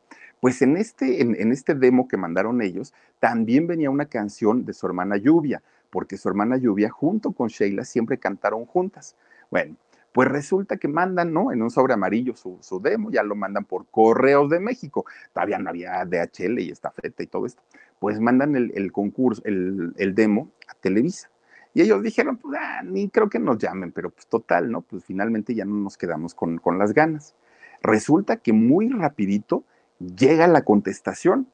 [0.41, 4.87] pues en este, en este demo que mandaron ellos, también venía una canción de su
[4.87, 9.17] hermana Lluvia, porque su hermana Lluvia junto con Sheila siempre cantaron juntas.
[9.51, 9.77] Bueno,
[10.13, 11.53] pues resulta que mandan, ¿no?
[11.53, 15.05] En un sobre amarillo su, demo, ya lo mandan por correos de México.
[15.33, 17.63] Todavía no había DHL y estafeta y todo esto.
[17.99, 21.31] Pues mandan el, concurso, el, el, demo a Televisa.
[21.75, 24.81] Y ellos dijeron, pues, ah, ni creo que nos llamen, pero pues total, ¿no?
[24.81, 27.35] Pues finalmente ya no nos quedamos con, con las ganas.
[27.83, 29.65] Resulta que muy rapidito
[30.01, 31.47] llega la contestación.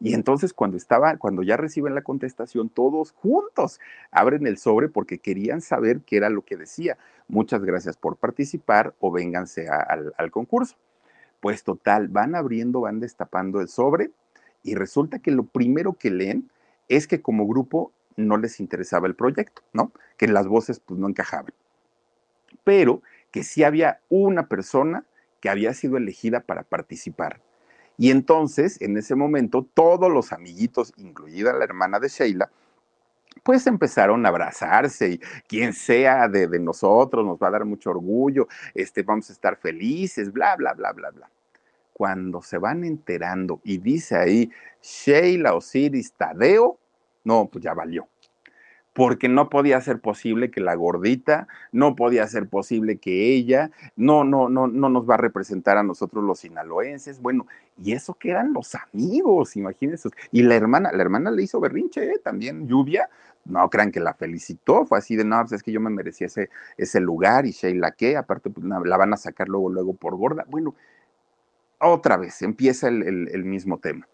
[0.00, 3.80] Y entonces cuando estaba, cuando ya reciben la contestación, todos juntos
[4.10, 6.98] abren el sobre porque querían saber qué era lo que decía.
[7.28, 10.76] Muchas gracias por participar o vénganse al, al concurso.
[11.40, 14.10] Pues total, van abriendo, van destapando el sobre
[14.62, 16.50] y resulta que lo primero que leen
[16.88, 19.92] es que como grupo no les interesaba el proyecto, ¿no?
[20.16, 21.52] Que las voces pues no encajaban.
[22.64, 25.04] Pero que sí había una persona
[25.40, 27.40] que había sido elegida para participar.
[27.96, 32.50] Y entonces, en ese momento, todos los amiguitos, incluida la hermana de Sheila,
[33.42, 37.90] pues empezaron a abrazarse y quien sea de, de, nosotros nos va a dar mucho
[37.90, 41.30] orgullo, este, vamos a estar felices, bla, bla, bla, bla, bla.
[41.92, 44.50] Cuando se van enterando y dice ahí
[44.82, 46.78] Sheila Osiris Tadeo,
[47.22, 48.08] no, pues ya valió.
[48.92, 54.22] Porque no podía ser posible que la gordita, no podía ser posible que ella, no,
[54.22, 57.20] no, no, no nos va a representar a nosotros los sinaloenses.
[57.20, 57.46] Bueno,
[57.82, 60.10] y eso que eran los amigos, imagínense.
[60.30, 62.20] Y la hermana, la hermana le hizo berrinche, ¿eh?
[62.22, 63.08] también lluvia,
[63.44, 66.28] no crean que la felicitó, fue así de, no, pues es que yo me merecía
[66.28, 70.16] ese, ese lugar y Sheila qué, aparte pues, la van a sacar luego, luego por
[70.16, 70.44] gorda.
[70.48, 70.74] Bueno,
[71.80, 74.08] otra vez empieza el, el, el mismo tema.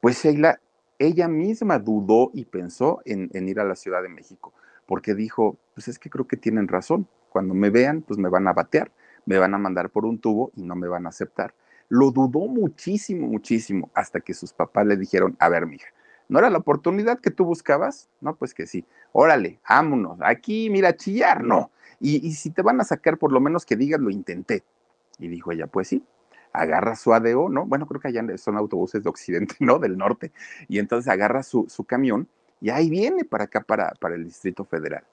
[0.00, 0.58] Pues Sheila
[0.98, 4.52] ella misma dudó y pensó en, en, ir a la Ciudad de México,
[4.86, 8.46] porque dijo, pues es que creo que tienen razón, cuando me vean, pues me van
[8.46, 8.92] a batear,
[9.26, 11.54] me van a mandar por un tubo y no me van a aceptar.
[11.94, 15.86] Lo dudó muchísimo, muchísimo, hasta que sus papás le dijeron, a ver, mija,
[16.28, 18.08] ¿no era la oportunidad que tú buscabas?
[18.20, 18.84] No, pues que sí.
[19.12, 21.70] Órale, vámonos, aquí, mira, chillar, no.
[22.00, 24.64] Y, y si te van a sacar, por lo menos que digas, lo intenté.
[25.20, 26.04] Y dijo ella, pues sí,
[26.52, 27.64] agarra su ADO, ¿no?
[27.64, 29.78] Bueno, creo que allá son autobuses de Occidente, ¿no?
[29.78, 30.32] Del norte.
[30.66, 32.26] Y entonces agarra su, su camión
[32.60, 35.04] y ahí viene para acá, para, para el Distrito Federal.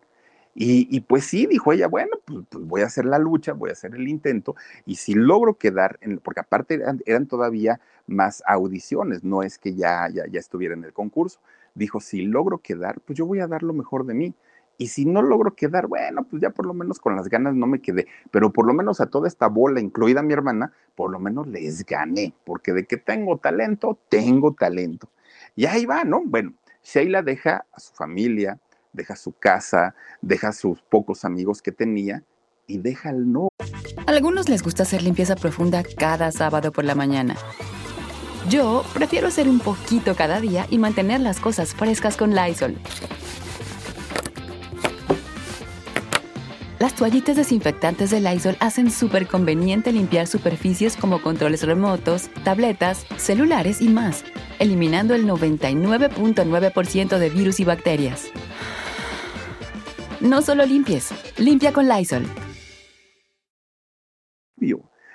[0.54, 3.74] Y, pues sí, dijo ella, bueno, pues, pues, voy a hacer la lucha, voy a
[3.74, 9.24] hacer el intento, y si logro quedar, en, porque aparte eran, eran, todavía más audiciones,
[9.24, 11.40] no es que ya, ya, ya estuviera en el concurso,
[11.74, 14.36] dijo, si logro quedar, pues yo voy a dar lo mejor de mí.
[14.78, 17.68] Y si no logro quedar, bueno, pues ya por lo menos con las ganas no
[17.68, 21.20] me quedé, pero por lo menos a toda esta bola, incluida mi hermana, por lo
[21.20, 25.08] menos les gané, porque de que tengo talento, tengo talento.
[25.56, 26.24] Y ahí va, ¿no?
[26.26, 28.58] Bueno, Sheila deja a su familia,
[28.94, 32.24] deja su casa, deja sus pocos amigos que tenía
[32.68, 33.48] y deja el no.
[34.08, 37.36] A algunos les gusta hacer limpieza profunda cada sábado por la mañana.
[38.50, 42.78] Yo prefiero hacer un poquito cada día y mantener las cosas frescas con Lysol.
[46.80, 53.82] Las toallitas desinfectantes de Lysol hacen súper conveniente limpiar superficies como controles remotos, tabletas, celulares
[53.82, 54.24] y más,
[54.58, 58.32] eliminando el 99.9% de virus y bacterias.
[60.22, 62.24] No solo limpies, limpia con Lysol.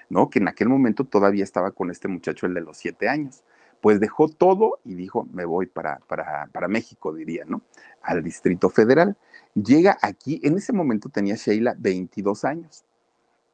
[0.09, 0.31] ¿No?
[0.31, 3.45] Que en aquel momento todavía estaba con este muchacho, el de los siete años.
[3.81, 7.63] Pues dejó todo y dijo, me voy para, para, para México, diría, ¿no?
[8.03, 9.17] Al Distrito Federal.
[9.55, 12.85] Llega aquí, en ese momento tenía Sheila 22 años.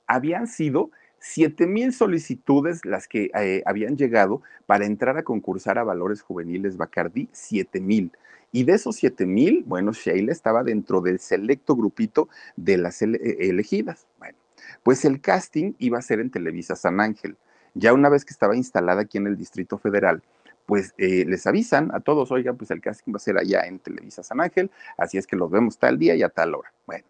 [0.07, 5.85] Habían sido 7 mil solicitudes las que eh, habían llegado para entrar a concursar a
[5.85, 8.13] Valores Juveniles Bacardi, 7 mil.
[8.53, 13.09] Y de esos 7 mil, bueno, Sheila estaba dentro del selecto grupito de las eh,
[13.41, 14.07] elegidas.
[14.19, 14.37] Bueno,
[14.83, 17.37] pues el casting iba a ser en Televisa San Ángel.
[17.75, 20.23] Ya una vez que estaba instalada aquí en el Distrito Federal,
[20.67, 23.79] pues eh, les avisan a todos, oigan, pues el casting va a ser allá en
[23.79, 26.73] Televisa San Ángel, así es que los vemos tal día y a tal hora.
[26.87, 27.05] Bueno,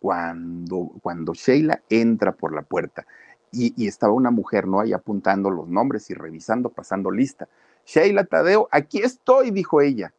[0.00, 3.06] cuando, cuando Sheila entra por la puerta
[3.50, 4.80] y, y, estaba una mujer, ¿no?
[4.80, 7.48] Ahí apuntando los nombres y revisando, pasando lista.
[7.86, 10.12] Sheila Tadeo, aquí estoy, dijo ella,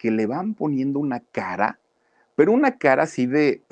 [0.00, 1.78] que le van poniendo una cara,
[2.34, 3.62] pero una cara así de,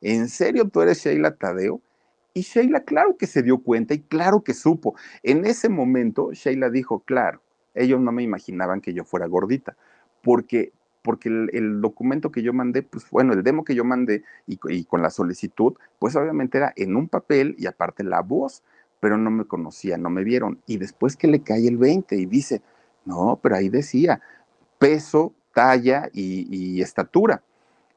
[0.00, 1.80] ¿en serio tú eres Sheila Tadeo?
[2.34, 4.96] Y Sheila, claro que se dio cuenta y claro que supo.
[5.22, 7.40] En ese momento, Sheila dijo, claro,
[7.72, 9.76] ellos no me imaginaban que yo fuera gordita,
[10.24, 14.58] porque, porque el, documento que yo mandé, pues bueno, el demo que yo mandé y,
[14.70, 18.64] y, con la solicitud, pues obviamente era en un papel y aparte la voz,
[18.98, 20.60] pero no me conocían, no me vieron.
[20.66, 22.60] Y después que le cae el 20 y dice,
[23.04, 24.20] no, pero ahí decía
[24.82, 27.42] peso, talla y, estatura.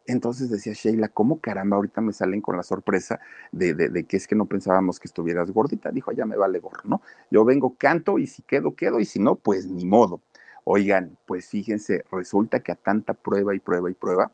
[0.05, 3.19] Entonces decía Sheila, ¿cómo caramba ahorita me salen con la sorpresa
[3.51, 5.89] de, que es que no pensábamos que estuvieras gordita?
[5.89, 7.01] Dijo, ya me vale gorro, ¿no?
[7.31, 10.21] Yo vengo, canto y si quedo, quedo y si no, pues ni modo.
[10.63, 14.31] Oigan, pues fíjense, resulta que a tanta prueba y prueba y prueba,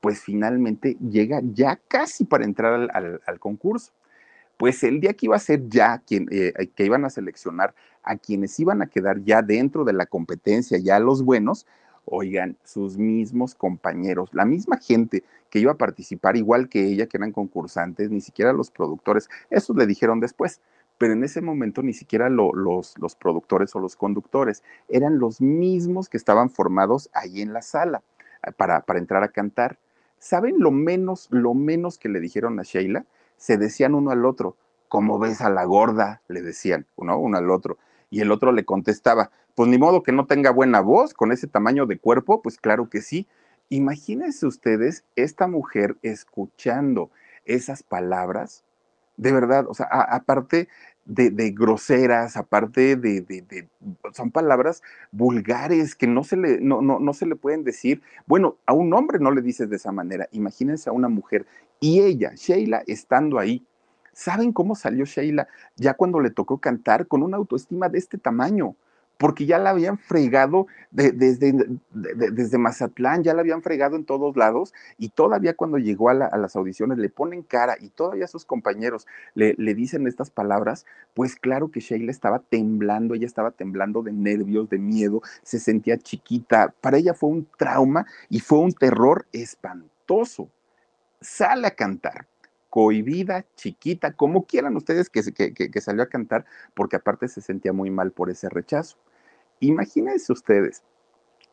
[0.00, 3.92] pues finalmente llega ya casi para entrar al, concurso.
[4.56, 8.16] Pues el día que iba a ser ya quien, eh, que iban a seleccionar a
[8.16, 11.66] quienes iban a quedar ya dentro de la competencia, ya los buenos,
[12.04, 17.16] oigan, sus mismos compañeros, la misma gente que iba a participar igual que ella, que
[17.16, 20.60] eran concursantes, ni siquiera los productores, eso le dijeron después,
[20.98, 26.08] pero en ese momento ni siquiera los, los productores o los conductores, eran los mismos
[26.08, 28.02] que estaban formados ahí en la sala
[28.46, 29.78] eh, para, para entrar a cantar.
[30.18, 33.04] ¿Saben lo menos, lo menos que le dijeron a Sheila?
[33.36, 34.56] Se decían uno al otro,
[34.88, 36.22] ¿cómo ves a la gorda?
[36.28, 37.78] Le decían, uno, uno al otro.
[38.12, 41.46] Y el otro le contestaba, pues ni modo que no tenga buena voz con ese
[41.46, 43.26] tamaño de cuerpo, pues claro que sí.
[43.70, 47.10] Imagínense ustedes esta mujer escuchando
[47.46, 48.64] esas palabras,
[49.16, 50.68] de verdad, o sea, aparte
[51.06, 53.66] de, groseras, aparte de,
[54.12, 58.02] son palabras vulgares que no se, le, no, no, no se le pueden decir.
[58.26, 61.46] Bueno, a un hombre no le dices de esa manera, imagínense a una mujer
[61.80, 63.66] y ella, Sheila, estando ahí.
[64.12, 68.76] ¿Saben cómo salió Sheila ya cuando le tocó cantar con una autoestima de este tamaño?
[69.22, 71.54] porque ya la habían fregado desde,
[71.92, 76.56] desde Mazatlán, ya la habían fregado en todos lados y todavía cuando llegó a, las
[76.56, 79.06] audiciones le ponen cara y todavía sus compañeros
[79.36, 84.10] le, le, dicen estas palabras, pues claro que Sheila estaba temblando, ella estaba temblando de
[84.10, 89.26] nervios, de miedo, se sentía chiquita, para ella fue un trauma y fue un terror
[89.32, 90.48] espantoso.
[91.20, 92.26] Sale a cantar,
[92.72, 97.74] cohibida, chiquita, como quieran ustedes que, que, que, salió a cantar, porque aparte se sentía
[97.74, 98.96] muy mal por ese rechazo.
[99.60, 100.82] Imagínense ustedes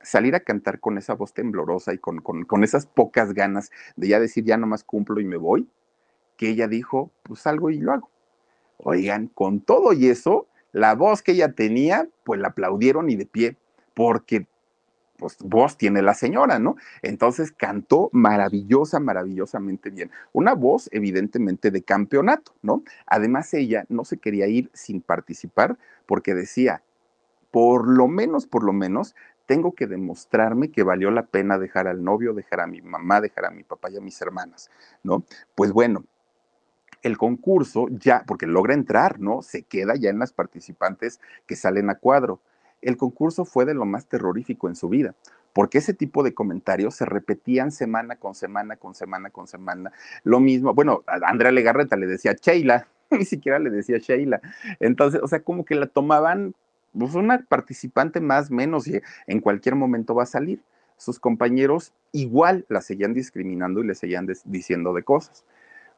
[0.01, 4.45] salir a cantar con esa voz temblorosa y con, esas pocas ganas de ya decir,
[4.45, 5.67] ya nomás cumplo y me voy,
[6.37, 8.09] que ella dijo, pues salgo y lo hago.
[8.77, 13.25] Oigan, con todo y eso, la voz que ella tenía, pues la aplaudieron y de
[13.25, 13.57] pie,
[13.93, 14.47] porque
[15.19, 16.77] pues voz tiene la señora, ¿no?
[17.01, 20.09] Entonces cantó maravillosa, maravillosamente bien.
[20.31, 22.83] Una voz evidentemente de campeonato, ¿no?
[23.05, 26.81] Además ella no se quería ir sin participar porque decía,
[27.51, 29.15] por lo menos, por lo menos,
[29.45, 33.45] tengo que demostrarme que valió la pena dejar al novio, dejar a mi mamá, dejar
[33.45, 34.69] a mi papá y a mis hermanas,
[35.03, 35.23] ¿no?
[35.55, 36.05] Pues bueno,
[37.01, 39.41] el concurso ya, porque logra entrar, ¿no?
[39.41, 42.41] Se queda ya en las participantes que salen a cuadro.
[42.81, 45.15] El concurso fue de lo más terrorífico en su vida,
[45.53, 49.91] porque ese tipo de comentarios se repetían semana con semana, con semana, con semana.
[50.23, 54.41] Lo mismo, bueno, a Andrea Legarreta le decía Sheila, ni siquiera le decía Sheila.
[54.79, 56.53] Entonces, o sea, como que la tomaban
[56.97, 60.61] pues una participante más, menos, y en cualquier momento va a salir.
[60.97, 65.45] Sus compañeros igual la seguían discriminando y le seguían diciendo de cosas.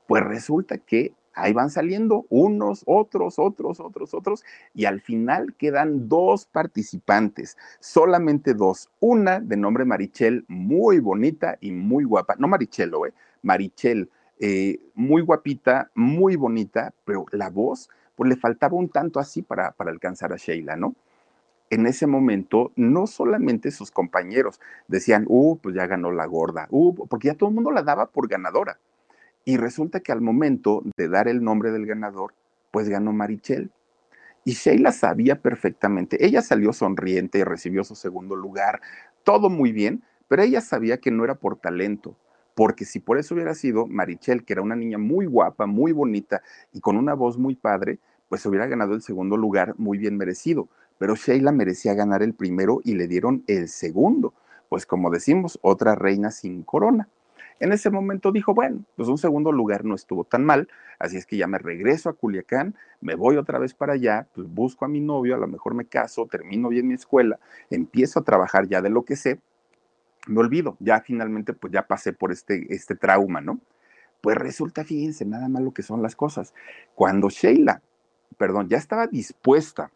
[0.08, 6.08] Pues resulta que ahí van saliendo unos, otros, otros, otros, otros, y al final quedan
[6.10, 8.90] dos participantes, solamente dos.
[9.00, 14.10] Una de nombre Marichel, muy bonita y muy guapa, no Marichelo, eh, Marichel,
[14.40, 19.72] eh, muy guapita, muy bonita, pero la voz pues le faltaba un tanto así para,
[19.72, 20.96] para alcanzar a Sheila, ¿no?
[21.72, 27.08] En ese momento, no solamente sus compañeros decían, uh, pues ya ganó la gorda, uh,
[27.08, 28.78] porque ya todo el mundo la daba por ganadora.
[29.46, 32.34] Y resulta que al momento de dar el nombre del ganador,
[32.72, 33.72] pues ganó Marichel.
[34.44, 38.82] Y Sheila sabía perfectamente, ella salió sonriente y recibió su segundo lugar,
[39.24, 42.16] todo muy bien, pero ella sabía que no era por talento,
[42.56, 46.42] porque si por eso hubiera sido Marichel, que era una niña muy guapa, muy bonita
[46.74, 50.70] y con una voz muy padre, pues hubiera ganado el segundo lugar muy bien merecido.
[50.98, 54.34] Pero Sheila merecía ganar el primero y le dieron el segundo.
[54.70, 57.10] Pues como decimos, otra reina sin corona.
[57.62, 60.68] En ese momento dijo, bueno, pues un segundo lugar no estuvo tan mal,
[61.00, 64.48] así es que ya me regreso a Culiacán, me voy otra vez para allá, pues
[64.54, 67.40] busco a mi novio, a lo mejor me caso, termino bien mi escuela,
[67.70, 69.40] empiezo a trabajar ya de lo que sé,
[70.28, 73.60] me olvido, ya finalmente pues ya pasé por este, este trauma, ¿no?
[74.22, 76.54] Pues resulta, fíjense, nada más lo que son las cosas.
[76.94, 77.82] Cuando Sheila
[78.38, 79.92] perdón, ya estaba dispuesta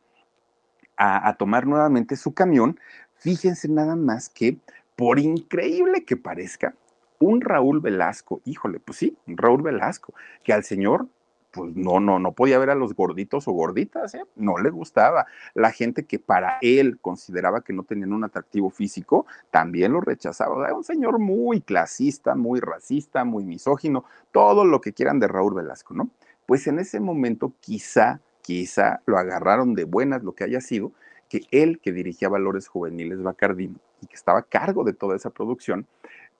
[0.98, 2.80] a, tomar nuevamente su camión,
[3.16, 4.58] fíjense nada más que,
[4.96, 6.74] por increíble que parezca,
[7.20, 10.14] un Raúl Velasco, híjole, pues sí, Raúl Velasco,
[10.44, 11.08] que al señor
[11.52, 14.24] pues no, no, no podía ver a los gorditos o gorditas, ¿eh?
[14.36, 15.26] no le gustaba.
[15.54, 20.66] La gente que para él consideraba que no tenían un atractivo físico, también lo rechazaba.
[20.66, 24.04] Era un señor muy clasista, muy racista, muy misógino,
[24.34, 26.10] todo lo que quieran de Raúl Velasco, ¿no?
[26.46, 30.92] Pues en ese momento quizá quizá lo agarraron de buenas lo que haya sido,
[31.30, 35.32] que él que dirigía Valores Juveniles Bacardín y que estaba a cargo de toda esa
[35.32, 35.88] producción,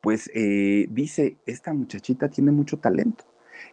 [0.06, 3.24] pues eh, dice, esta muchachita tiene mucho talento.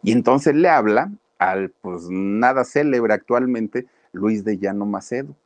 [0.02, 5.36] Y entonces le habla al, pues nada célebre actualmente, Luis de Llano Macedo.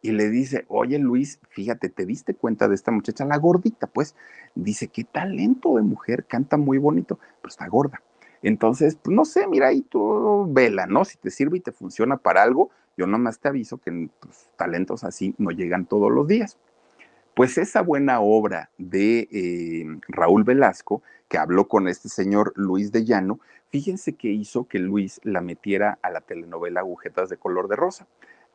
[0.00, 3.24] Y le dice, oye Luis, fíjate, ¿te diste cuenta de esta muchacha?
[3.24, 4.16] La gordita, pues,
[4.56, 8.02] dice, qué talento de mujer, canta muy bonito, pero está gorda.
[8.42, 11.04] Entonces, pues no sé, mira ahí tú vela, ¿no?
[11.04, 15.04] Si te sirve y te funciona para algo, yo nomás te aviso que pues, talentos
[15.04, 16.58] así no llegan todos los días.
[17.34, 23.06] Pues esa buena obra de eh, Raúl Velasco, que habló con este señor Luis de
[23.06, 27.76] Llano, fíjense que hizo que Luis la metiera a la telenovela Agujetas de color de
[27.76, 28.06] rosa.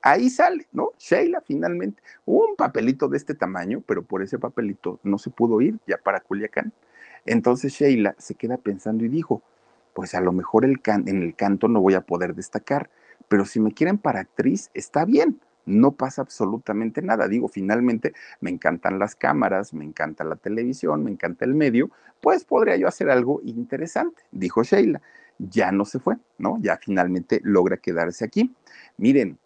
[0.03, 0.91] Ahí sale, ¿no?
[0.99, 5.80] Sheila finalmente, un papelito de este tamaño, pero por ese papelito no se pudo ir
[5.88, 6.71] ya para Culiacán.
[7.25, 9.41] Entonces Sheila se queda pensando y dijo,
[9.93, 12.91] pues a lo mejor en el canto no voy a poder destacar,
[13.28, 17.28] pero si me quieren para actriz, está bien, no pasa absolutamente nada.
[17.28, 21.91] Digo, finalmente me encantan las cámaras, me encanta la televisión, me encanta el medio,
[22.22, 25.01] pues podría yo hacer algo interesante, dijo Sheila.
[25.38, 26.57] Ya no se fue, ¿no?
[26.59, 28.55] Ya finalmente logra quedarse aquí.
[28.97, 29.38] Miren,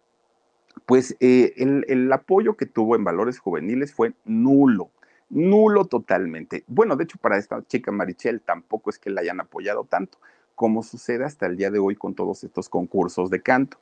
[0.86, 4.90] pues eh, el, el apoyo que tuvo en valores juveniles fue nulo
[5.32, 6.62] nulo totalmente.
[6.66, 10.18] Bueno, de hecho, para esta chica Marichel tampoco es que la hayan apoyado tanto,
[10.54, 13.78] como sucede hasta el día de hoy con todos estos concursos de canto.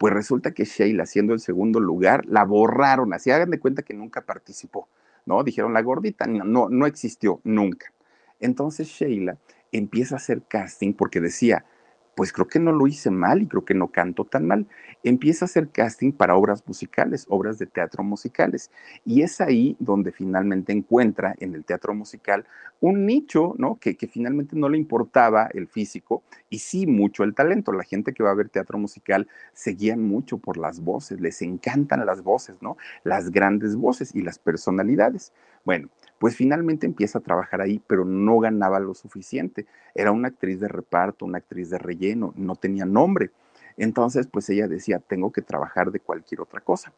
[0.00, 3.92] Pues resulta que Sheila, siendo el segundo lugar, la borraron, así hagan de cuenta que
[3.92, 4.88] nunca participó,
[5.26, 5.44] ¿no?
[5.44, 7.92] Dijeron la gordita, no, no existió nunca.
[8.38, 9.36] Entonces Sheila
[9.72, 11.66] empieza a hacer casting porque decía,
[12.14, 14.66] pues creo que no lo hice mal y creo que no canto tan mal.
[15.02, 18.70] Empieza a hacer casting para obras musicales, obras de teatro musicales.
[19.04, 22.46] Y es ahí donde finalmente encuentra en el teatro musical
[22.80, 23.76] un nicho, ¿no?
[23.78, 27.72] Que, que finalmente no le importaba el físico y sí mucho el talento.
[27.72, 31.42] La gente que va a ver teatro musical se guían mucho por las voces, les
[31.42, 32.76] encantan las voces, ¿no?
[33.04, 35.32] Las grandes voces y las personalidades.
[35.64, 35.88] Bueno,
[36.20, 39.64] pues finalmente empieza a trabajar ahí, pero no ganaba lo suficiente.
[39.94, 43.30] Era una actriz de reparto, una actriz de relleno, no tenía nombre.
[43.78, 46.92] Entonces, pues ella decía, tengo que trabajar de cualquier otra cosa.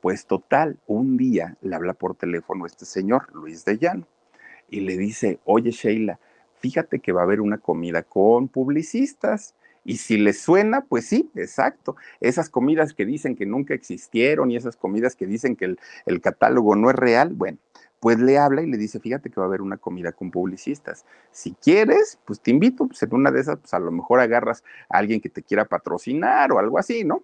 [0.00, 4.06] Pues total, un día le habla por teléfono este señor, Luis de Llano,
[4.70, 6.18] y le dice, oye Sheila,
[6.54, 9.54] fíjate que va a haber una comida con publicistas.
[9.84, 11.96] Y si les suena, pues sí, exacto.
[12.20, 16.22] Esas comidas que dicen que nunca existieron y esas comidas que dicen que el, el
[16.22, 17.58] catálogo no es real, bueno,
[18.02, 21.06] pues le habla y le dice, fíjate que va a haber una comida con publicistas.
[21.30, 24.64] Si quieres, pues te invito, pues en una de esas, pues a lo mejor agarras
[24.88, 27.22] a alguien que te quiera patrocinar o algo así, ¿no?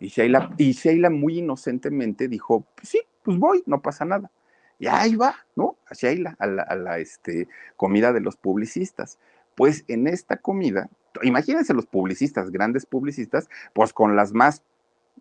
[0.00, 4.32] Y Sheila, y Sheila muy inocentemente dijo, pues sí, pues voy, no pasa nada.
[4.80, 5.76] Y ahí va, ¿no?
[5.88, 7.46] A Sheila, a la, a la este,
[7.76, 9.20] comida de los publicistas.
[9.54, 10.90] Pues en esta comida,
[11.22, 14.64] imagínense los publicistas, grandes publicistas, pues con las más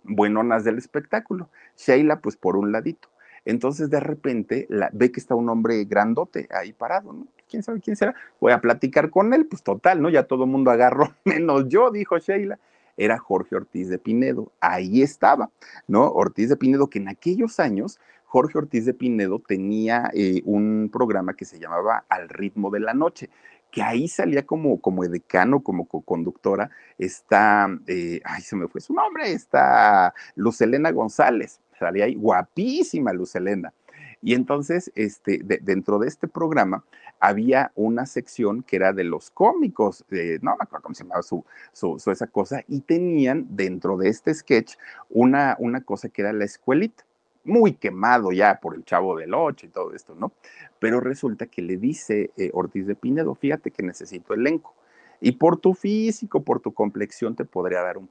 [0.03, 1.51] buenonas del espectáculo.
[1.77, 3.07] Sheila, pues por un ladito.
[3.45, 7.27] Entonces de repente ve que está un hombre grandote ahí parado, ¿no?
[7.47, 8.15] ¿Quién sabe quién será?
[8.41, 10.09] Voy a platicar con él, pues total, ¿no?
[10.09, 12.59] Ya todo el mundo agarró, menos yo, dijo Sheila.
[12.97, 15.51] Era Jorge Ortiz de Pinedo, ahí estaba,
[15.85, 16.09] ¿no?
[16.09, 21.35] Ortiz de Pinedo, que en aquellos años Jorge Ortiz de Pinedo tenía eh, un programa
[21.35, 23.29] que se llamaba Al ritmo de la noche,
[23.69, 28.93] que ahí salía como, como edecano, como co-conductora, está, eh, ay, se me fue su
[28.93, 33.73] nombre, está Lucelena González, salía ahí guapísima Luz Elena.
[34.21, 36.83] Y entonces, este, dentro de este programa
[37.19, 40.03] había una sección que era de los cómicos,
[40.41, 44.33] no me acuerdo cómo se llamaba su, su, esa cosa, y tenían dentro de este
[44.33, 44.75] sketch
[45.09, 47.05] una, una cosa que era la escuelita,
[47.43, 50.31] muy quemado ya por el chavo del ocho y todo esto, ¿no?
[50.79, 54.73] Pero resulta que le dice eh, Ortiz de Pinedo, fíjate que necesito elenco.
[55.21, 58.09] Y por tu físico, por tu complexión, te podría dar un...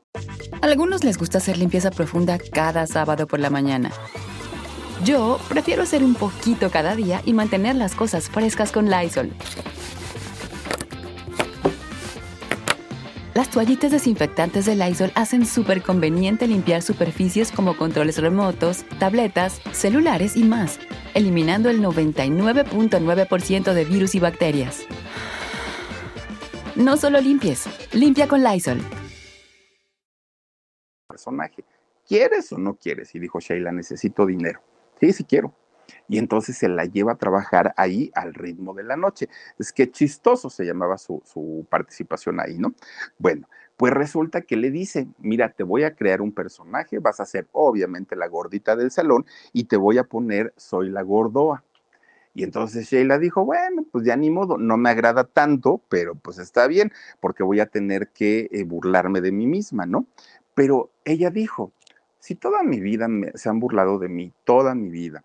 [0.61, 3.91] algunos les gusta hacer limpieza profunda cada sábado por la mañana.
[5.05, 9.31] Yo prefiero hacer un poquito cada día y mantener las cosas frescas con Lysol.
[13.35, 20.37] Las toallitas desinfectantes de Lysol hacen súper conveniente limpiar superficies como controles remotos, tabletas, celulares
[20.37, 20.79] y más,
[21.15, 24.87] eliminando el 99.9% de virus y bacterias.
[26.77, 28.79] No solo limpies, limpia con Lysol.
[31.07, 31.65] Personaje,
[32.05, 33.15] ¿quieres o no quieres?
[33.15, 34.61] Y dijo Sheila, necesito dinero.
[34.99, 35.55] Sí, sí quiero.
[36.09, 39.29] Y entonces se la lleva a trabajar ahí al ritmo de la noche.
[39.57, 42.75] Es que chistoso se llamaba su, su participación ahí, ¿no?
[43.19, 47.25] Bueno, pues resulta que le dice, mira, te voy a crear un personaje, vas a
[47.25, 51.63] ser obviamente la gordita del salón y te voy a poner, soy la gordoa.
[52.35, 56.39] Y entonces Sheila dijo, bueno, pues ya ni modo, no me agrada tanto, pero pues
[56.39, 60.07] está bien, porque voy a tener que eh, burlarme de mí misma, ¿no?
[60.55, 61.73] Pero ella dijo,
[62.19, 65.23] si toda mi vida se han burlado de mí, toda mi vida,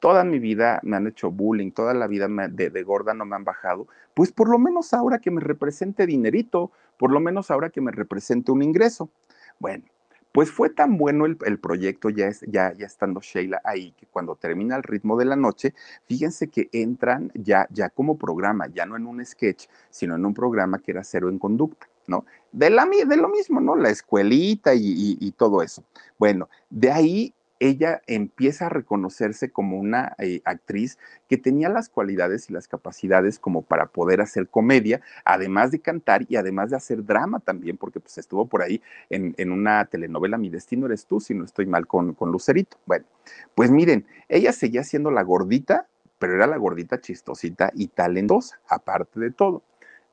[0.00, 3.36] toda mi vida me han hecho bullying, toda la vida de, de, gorda no me
[3.36, 7.68] han bajado, pues por lo menos ahora que me represente dinerito, por lo menos ahora
[7.70, 9.10] que me represente un ingreso.
[9.58, 9.84] Bueno,
[10.32, 14.76] pues fue tan bueno el, proyecto, ya, ya, ya estando Sheila ahí, que cuando termina
[14.76, 15.74] el ritmo de la noche,
[16.06, 20.34] fíjense que entran ya, ya como programa, ya no en un sketch, sino en un
[20.34, 22.24] programa que era Cero en Conducta, ¿no?
[22.52, 23.76] De, la, de lo mismo, ¿no?
[23.76, 25.84] La escuelita y todo eso.
[26.18, 30.98] Bueno, de ahí ella empieza a reconocerse como una eh, actriz
[31.28, 36.24] que tenía las cualidades y las capacidades como para poder hacer comedia, además de cantar
[36.28, 38.80] y además de hacer drama también, porque pues estuvo por ahí
[39.10, 42.78] en, una telenovela Mi Destino Eres Tú, si no estoy mal con, con Lucerito.
[42.86, 43.06] Bueno,
[43.54, 45.88] pues miren, ella seguía siendo la gordita,
[46.18, 49.62] pero era la gordita chistosita y talentosa, aparte de todo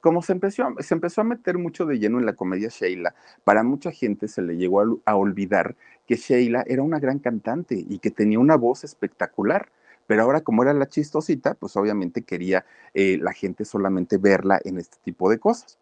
[0.05, 3.63] como se empezó, se empezó a meter mucho de lleno en la comedia Sheila, para
[3.63, 5.75] mucha gente se le llegó a, olvidar
[6.07, 9.69] que Sheila era una gran cantante y que tenía una voz espectacular.
[10.07, 14.77] Pero ahora, como era la chistosita, pues obviamente quería eh, la gente solamente verla en
[14.77, 15.79] este tipo de cosas.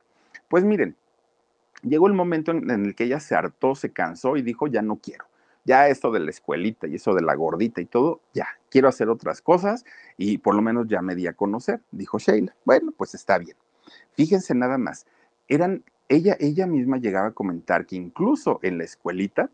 [0.48, 0.96] Pues miren,
[1.82, 4.98] llegó el momento en, el que ella se hartó, se cansó y dijo, ya no
[4.98, 5.26] quiero
[5.66, 9.10] ya esto de la escuelita y eso de la gordita y todo, ya, quiero hacer
[9.10, 9.86] otras cosas
[10.18, 12.54] y por lo menos ya me di a conocer, dijo Sheila.
[12.66, 13.56] Bueno, pues está bien.
[14.14, 15.06] Fíjense nada más,
[15.48, 19.50] eran, ella, ella misma llegaba a comentar que incluso en la escuelita,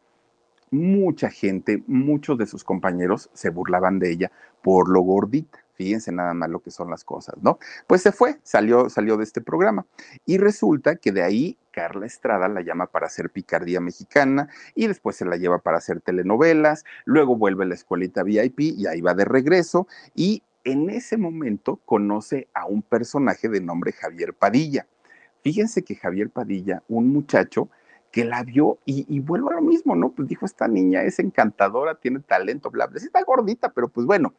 [0.72, 5.60] mucha gente, muchos de sus compañeros se burlaban de ella por lo gordita.
[5.74, 7.58] Fíjense nada más lo que son las cosas, ¿no?
[7.88, 9.86] Pues se fue, salió, salió de este programa.
[10.26, 15.16] Y resulta que de ahí Carla Estrada la llama para hacer picardía mexicana y después
[15.16, 19.14] se la lleva para hacer telenovelas, luego vuelve a la escuelita VIP y ahí va
[19.14, 24.86] de regreso y en ese momento conoce a un personaje de nombre Javier Padilla.
[25.42, 27.70] Fíjense que Javier Padilla, un muchacho
[28.12, 30.10] que la vio y, vuelvo a lo mismo, ¿no?
[30.12, 34.08] Pues dijo, esta niña es encantadora, tiene talento, bla, bla, sí está gordita, pero pues
[34.08, 34.34] bueno,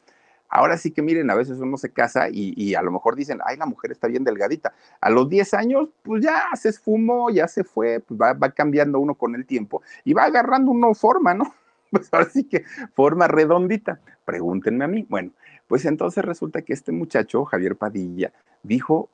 [0.49, 3.57] ahora sí que miren, a veces uno se casa y, a lo mejor dicen, ay,
[3.57, 4.75] la mujer está bien delgadita.
[5.01, 8.99] A los 10 años, pues ya se esfumó, ya se fue, pues va, va cambiando
[8.99, 11.55] uno con el tiempo y va agarrando una forma, ¿no?
[11.91, 12.64] Pues ahora sí que
[12.95, 14.01] forma redondita.
[14.25, 15.07] Pregúntenme a mí.
[15.09, 15.33] Bueno,
[15.66, 19.11] pues entonces resulta que este muchacho, Javier Padilla, dijo,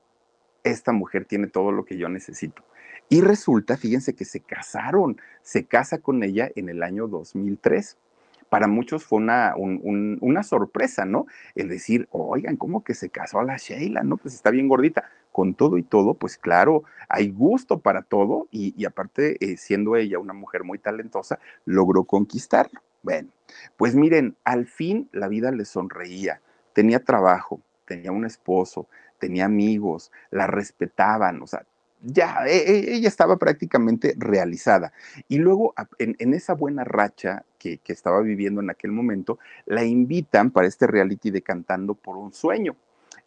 [0.70, 2.62] esta mujer tiene todo lo que yo necesito.
[3.08, 7.96] Y resulta, fíjense que se casaron, se casa con ella en el año 2003.
[8.48, 11.26] Para muchos fue una, una sorpresa, ¿no?
[11.54, 14.02] El decir, oigan, ¿cómo que se casó a la Sheila?
[14.02, 15.10] No, pues está bien gordita.
[15.32, 20.18] Con todo y todo, pues claro, hay gusto para todo y, aparte, eh, siendo ella
[20.18, 22.80] una mujer muy talentosa, logró conquistarlo.
[23.02, 23.28] Bueno,
[23.76, 26.40] pues miren, al fin la vida le sonreía
[26.76, 28.86] tenía trabajo, tenía un esposo,
[29.18, 31.64] tenía amigos, la respetaban, o sea,
[32.02, 34.92] ya, e, e, ella estaba prácticamente realizada.
[35.28, 40.50] Y luego, en, esa buena racha que, que, estaba viviendo en aquel momento, la invitan
[40.50, 42.76] para este reality de Cantando por un Sueño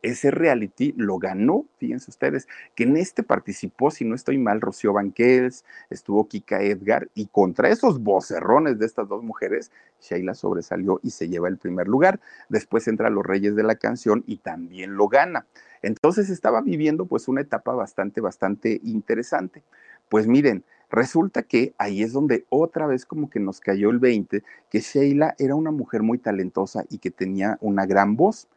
[0.02, 4.94] ese reality lo ganó, fíjense ustedes, que en este participó, si no estoy mal, Rocío
[4.94, 9.72] Banquels, estuvo Kika Edgar, y contra esos vocerrones de estas dos mujeres,
[10.02, 12.22] Sheila sobresalió y se lleva el primer lugar.
[12.48, 15.46] Después entra Los Reyes de la Canción y también lo gana.
[15.82, 19.64] Entonces estaba viviendo pues una etapa bastante, bastante interesante.
[20.10, 24.44] Pues miren, resulta que ahí es donde otra vez como que nos cayó el 20,
[24.70, 28.48] que Sheila era una mujer muy talentosa y que tenía una gran voz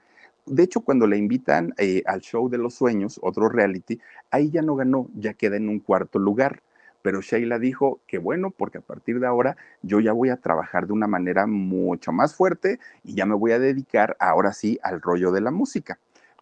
[0.47, 4.01] de hecho, cuando la invitan eh, al show de los sueños, otro reality,
[4.31, 6.63] ahí ya no ganó, ya queda en un cuarto lugar.
[7.01, 10.87] Pero Sheila dijo que bueno, porque a partir de ahora yo ya voy a trabajar
[10.87, 15.01] de una manera mucho más fuerte y ya me voy a dedicar ahora sí al
[15.01, 15.99] rollo de la música.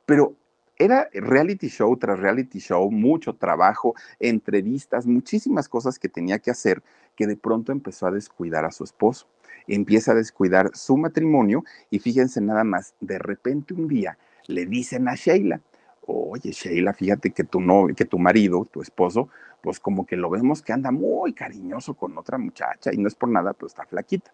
[0.07, 0.35] Pero
[0.81, 6.83] era reality show tras reality show, mucho trabajo, entrevistas, muchísimas cosas que tenía que hacer,
[7.15, 9.27] que de pronto empezó a descuidar a su esposo
[9.67, 15.09] empieza a descuidar su matrimonio y fíjense nada más, de repente un día le dicen
[15.09, 15.61] a Sheila,
[16.07, 19.29] oye Sheila, fíjate que tu, no, que tu marido, tu esposo,
[19.63, 23.15] pues como que lo vemos que anda muy cariñoso con otra muchacha y no es
[23.15, 24.33] por nada, pues está flaquita.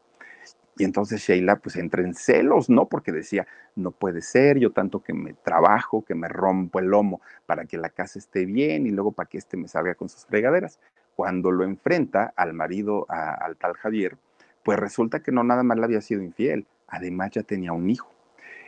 [0.78, 2.86] Y entonces Sheila pues entra en celos, ¿no?
[2.86, 3.46] Porque decía,
[3.76, 7.78] no puede ser, yo tanto que me trabajo, que me rompo el lomo para que
[7.78, 10.78] la casa esté bien y luego para que éste me salga con sus fregaderas.
[11.14, 14.18] Cuando lo enfrenta al marido, al tal Javier,
[14.62, 18.10] pues resulta que no nada más le había sido infiel, además ya tenía un hijo.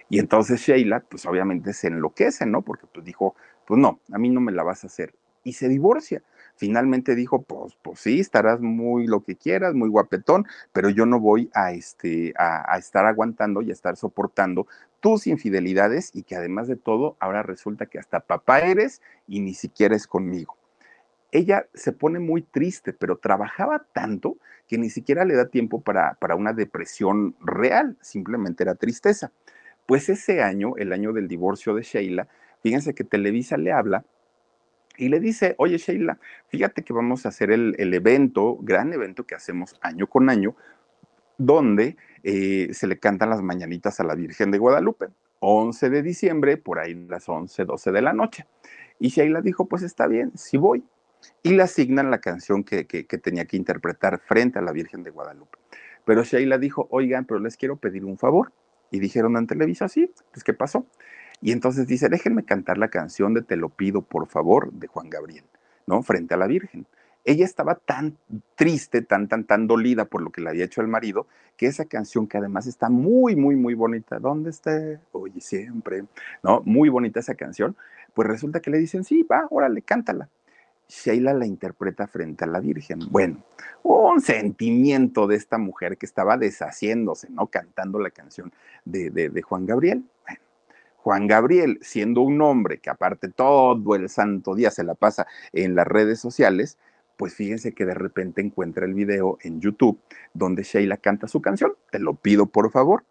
[0.08, 2.62] Y entonces Sheila, pues obviamente se enloquece, ¿no?
[2.62, 3.34] Porque pues dijo,
[3.66, 5.14] pues no, a mí no me la vas a hacer.
[5.44, 6.22] Y se divorcia.
[6.58, 11.20] Finalmente dijo, pues, pues sí, estarás muy lo que quieras, muy guapetón, pero yo no
[11.20, 14.66] voy a, este, a, estar aguantando y a estar soportando
[14.98, 19.54] tus infidelidades y que además de todo, ahora resulta que hasta papá eres y ni
[19.54, 20.56] siquiera es conmigo
[21.30, 26.14] ella se pone muy triste, pero trabajaba tanto que ni siquiera le da tiempo para,
[26.14, 29.30] para, una depresión real, simplemente era tristeza.
[29.84, 32.28] Pues ese año, el año del divorcio de Sheila,
[32.62, 34.04] fíjense que Televisa le habla
[34.98, 36.18] y le dice, oye Sheila,
[36.48, 40.54] fíjate que vamos a hacer el, evento, gran evento que hacemos año con año,
[41.38, 45.06] donde eh, se le cantan las mañanitas a la Virgen de Guadalupe.
[45.40, 48.44] 11 de diciembre, por ahí las 11, 12 de la noche.
[48.98, 50.84] Y Sheila dijo, pues está bien, sí voy
[51.42, 52.84] y le asignan la canción que,
[53.22, 55.58] tenía que interpretar frente a la Virgen de Guadalupe.
[56.04, 58.52] Pero Sheila dijo, oigan, pero les quiero pedir un favor.
[58.90, 60.86] Y dijeron en Televisa, sí, pues ¿qué pasó?
[61.40, 65.10] Y entonces dice, déjenme cantar la canción de Te lo pido, por favor, de Juan
[65.10, 65.44] Gabriel,
[65.86, 66.02] ¿no?
[66.02, 66.86] Frente a la Virgen.
[67.24, 68.16] Ella estaba tan
[68.54, 71.26] triste, tan, tan, tan dolida por lo que le había hecho el marido,
[71.56, 75.00] que esa canción, que además está muy, muy, muy bonita, ¿dónde esté?
[75.12, 76.04] Oye, siempre,
[76.42, 76.62] ¿no?
[76.64, 77.76] Muy bonita esa canción,
[78.14, 80.28] pues resulta que le dicen, sí, va, órale, cántala.
[80.88, 83.00] Sheila la interpreta frente a la Virgen.
[83.10, 83.44] Bueno,
[83.82, 87.48] un sentimiento de esta mujer que estaba deshaciéndose, ¿no?
[87.48, 88.52] Cantando la canción
[88.84, 90.04] de, de, Juan Gabriel.
[90.26, 90.40] Bueno,
[91.08, 95.74] Juan Gabriel, siendo un hombre que aparte todo el santo día se la pasa en
[95.74, 96.76] las redes sociales,
[97.16, 99.98] pues fíjense que de repente encuentra el video en YouTube
[100.34, 103.06] donde Sheila canta su canción, te lo pido por favor.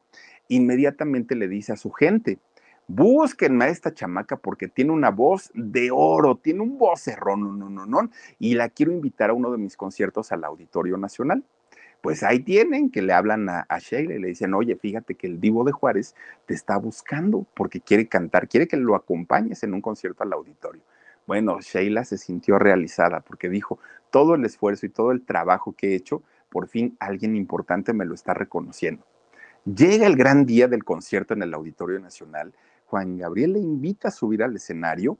[0.47, 2.37] Inmediatamente le dice a su gente,
[2.85, 7.87] búsquenme a esta chamaca porque tiene una voz de oro, tiene un vocerrón, no, no,
[7.87, 11.43] no, y la quiero invitar a uno de mis conciertos al Auditorio Nacional.
[12.07, 15.41] Pues ahí tienen que le hablan a, Sheila y le dicen, oye, fíjate que el
[15.41, 19.81] Divo de Juárez te está buscando porque quiere cantar, quiere que lo acompañes en un
[19.81, 20.81] concierto al auditorio.
[21.25, 23.77] Bueno, Sheila se sintió realizada porque dijo,
[24.09, 28.05] todo el esfuerzo y todo el trabajo que he hecho, por fin alguien importante me
[28.05, 29.03] lo está reconociendo.
[29.65, 32.53] Llega el gran día del concierto en el Auditorio Nacional.
[32.85, 35.17] Juan Gabriel le invita a subir al escenario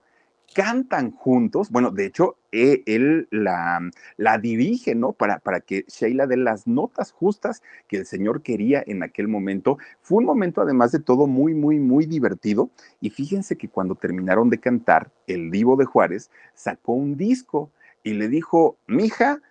[0.54, 3.80] cantan juntos, bueno, de hecho, eh, él la,
[4.16, 5.14] la, dirige, ¿no?
[5.14, 9.78] Para, para que Sheila dé las notas justas que el Señor quería en aquel momento.
[10.02, 12.72] Fue un momento, además de todo, muy, muy, muy divertido.
[13.02, 17.72] Y fíjense que cuando terminaron de cantar, el Divo de Juárez sacó un disco
[18.04, 19.42] y le dijo, mija,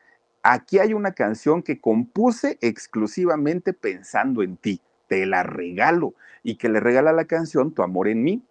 [0.42, 6.14] aquí hay una canción que compuse exclusivamente pensando en ti, te la regalo.
[6.42, 8.42] Y que le regala la canción Tu amor en mí.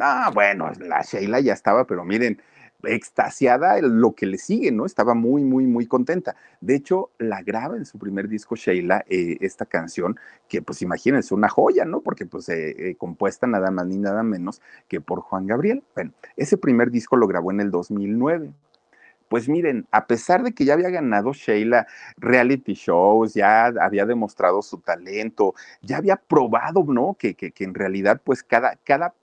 [0.00, 2.40] Ah, bueno, la Sheila ya estaba, pero miren,
[2.84, 4.86] extasiada lo que le sigue, ¿no?
[4.86, 6.34] Estaba muy, muy, muy contenta.
[6.60, 10.18] De hecho, la graba en su primer disco Sheila, eh, esta canción,
[10.48, 12.00] que pues imagínense, una joya, ¿no?
[12.00, 15.82] Porque pues eh, eh, compuesta nada más ni nada menos que por Juan Gabriel.
[15.94, 18.50] Bueno, ese primer disco lo grabó en el 2009.
[19.28, 21.86] Pues miren, a pesar de que ya había ganado Sheila
[22.18, 27.16] reality shows, ya había demostrado su talento, ya había probado, ¿no?
[27.18, 29.14] Que, que, que en realidad, pues cada, cada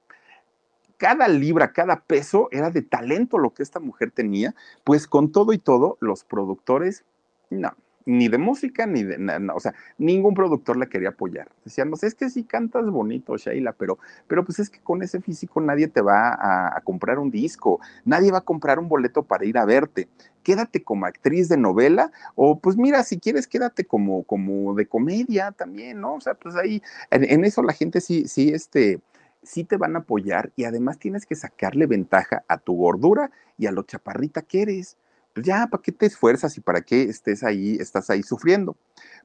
[0.99, 5.53] cada libra, cada peso era de talento lo que esta mujer tenía, pues con todo
[5.53, 7.05] y todo, los productores,
[7.49, 7.73] no,
[8.05, 11.47] ni de música, ni de, no, o sea, ningún productor la quería apoyar.
[11.63, 13.97] Decían, no sé, es que sí cantas bonito, Sheila, pero,
[14.27, 16.33] pero pues es que con ese físico nadie te va
[16.75, 20.09] a, comprar un disco, nadie va a comprar un boleto para ir a verte.
[20.43, 25.53] Quédate como actriz de novela, o pues mira, si quieres, quédate como, como de comedia
[25.53, 26.15] también, ¿no?
[26.15, 26.81] O sea, pues ahí,
[27.11, 28.99] en eso la gente sí, sí, este,
[29.43, 33.67] sí te van a apoyar y además tienes que sacarle ventaja a tu gordura y
[33.67, 34.97] a lo chaparrita que eres.
[35.33, 38.75] Pues ya, ¿para qué te esfuerzas y para qué estés ahí, estás ahí sufriendo?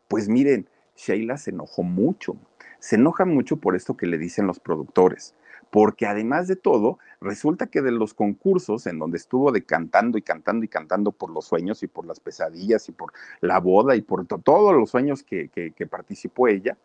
[0.08, 2.36] Pues miren, Sheila se enojó mucho.
[2.78, 5.34] Se enoja mucho por esto que le dicen los productores,
[5.70, 10.22] porque además de todo, resulta que de los concursos en donde estuvo de cantando y
[10.22, 14.02] cantando y cantando por los sueños y por las pesadillas y por la boda y
[14.02, 16.76] por todos los sueños que, que participó ella,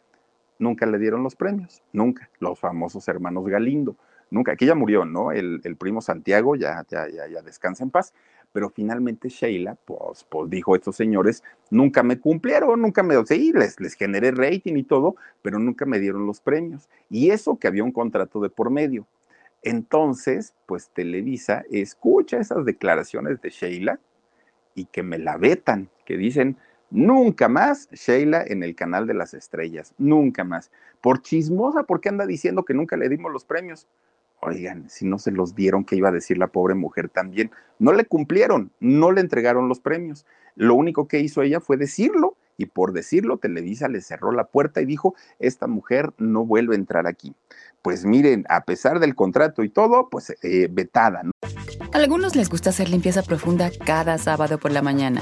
[0.59, 2.29] nunca le dieron los premios, nunca.
[2.39, 3.95] Los famosos hermanos Galindo,
[4.29, 4.51] nunca.
[4.51, 5.31] Aquí ya murió, ¿no?
[5.31, 8.13] El, primo Santiago ya, ya, ya, ya, descansa en paz.
[8.51, 13.79] Pero finalmente Sheila, pues, pues dijo, estos señores nunca me cumplieron, nunca me, sí, les,
[13.79, 16.89] les generé rating y todo, pero nunca me dieron los premios.
[17.09, 19.07] Y eso que había un contrato de por medio.
[19.61, 23.99] Entonces, pues Televisa escucha esas declaraciones de Sheila
[24.73, 26.57] y que me la vetan, que dicen,
[26.91, 30.71] Nunca más Sheila en el canal de las estrellas, nunca más.
[31.01, 33.87] Por chismosa, porque anda diciendo que nunca le dimos los premios.
[34.41, 37.51] Oigan, si no se los dieron, ¿qué iba a decir la pobre mujer también?
[37.77, 40.25] No le cumplieron, no le entregaron los premios.
[40.55, 44.81] Lo único que hizo ella fue decirlo y por decirlo Televisa le cerró la puerta
[44.81, 47.33] y dijo, esta mujer no vuelve a entrar aquí.
[47.81, 51.23] Pues miren, a pesar del contrato y todo, pues eh, vetada.
[51.23, 51.31] ¿no?
[51.93, 55.21] A algunos les gusta hacer limpieza profunda cada sábado por la mañana.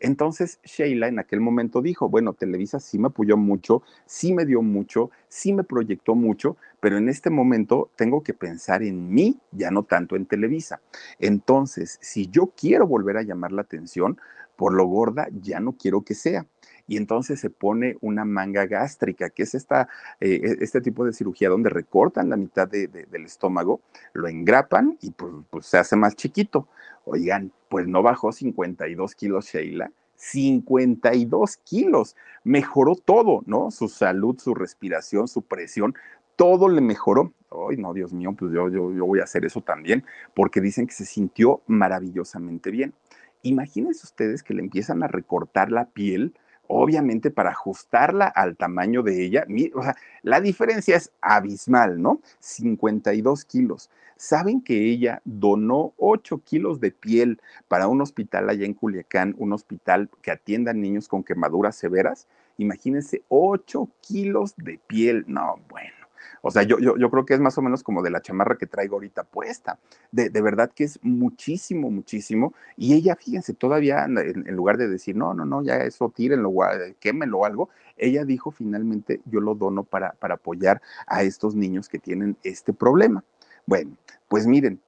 [0.00, 4.62] entonces Sheila en aquel momento dijo, bueno, Televisa sí me apoyó mucho, sí me dio
[4.62, 9.70] mucho, sí me proyectó mucho, pero en este momento tengo que pensar en mí, ya
[9.70, 10.80] no tanto en Televisa.
[11.18, 14.18] Entonces, si yo quiero volver a llamar la atención,
[14.56, 16.46] por lo gorda ya no quiero que sea.
[16.90, 19.88] Y entonces se pone una manga gástrica, que es esta,
[20.18, 23.80] eh, e, este tipo de cirugía donde recortan la mitad del estómago,
[24.12, 26.66] lo engrapan y pues, pues, se hace más chiquito.
[27.04, 32.16] Oigan, pues no bajó 52 kilos Sheila, 52 kilos.
[32.42, 33.70] Mejoró todo, ¿no?
[33.70, 35.94] Su salud, su respiración, su presión,
[36.34, 37.32] todo le mejoró.
[37.70, 40.88] Ay, no, Dios mío, pues yo, yo, yo voy a hacer eso también, porque dicen
[40.88, 42.94] que se sintió maravillosamente bien.
[43.42, 46.34] Imagínense ustedes que le empiezan a recortar la piel,
[46.70, 49.44] obviamente para ajustarla al tamaño de ella.
[49.74, 52.20] O sea, la diferencia es abismal, ¿no?
[52.38, 53.90] 52 kilos.
[54.16, 59.52] ¿Saben que ella donó 8 kilos de piel para un hospital allá en Culiacán, un
[59.52, 62.28] hospital que atienda a niños con quemaduras severas?
[62.56, 65.24] Imagínense, 8 kilos de piel.
[65.26, 65.99] No, bueno.
[66.42, 68.56] O sea, yo, yo, yo, creo que es más o menos como de la chamarra
[68.56, 69.78] que traigo ahorita puesta.
[70.10, 72.54] De, verdad que es muchísimo, muchísimo.
[72.76, 76.52] Y ella, fíjense, todavía en, lugar de decir, no, no, no, ya eso tírenlo,
[76.98, 81.88] quémenlo o algo, ella dijo finalmente, yo lo dono para, para apoyar a estos niños
[81.88, 83.22] que tienen este problema.
[83.66, 83.96] Bueno,
[84.28, 84.80] pues miren,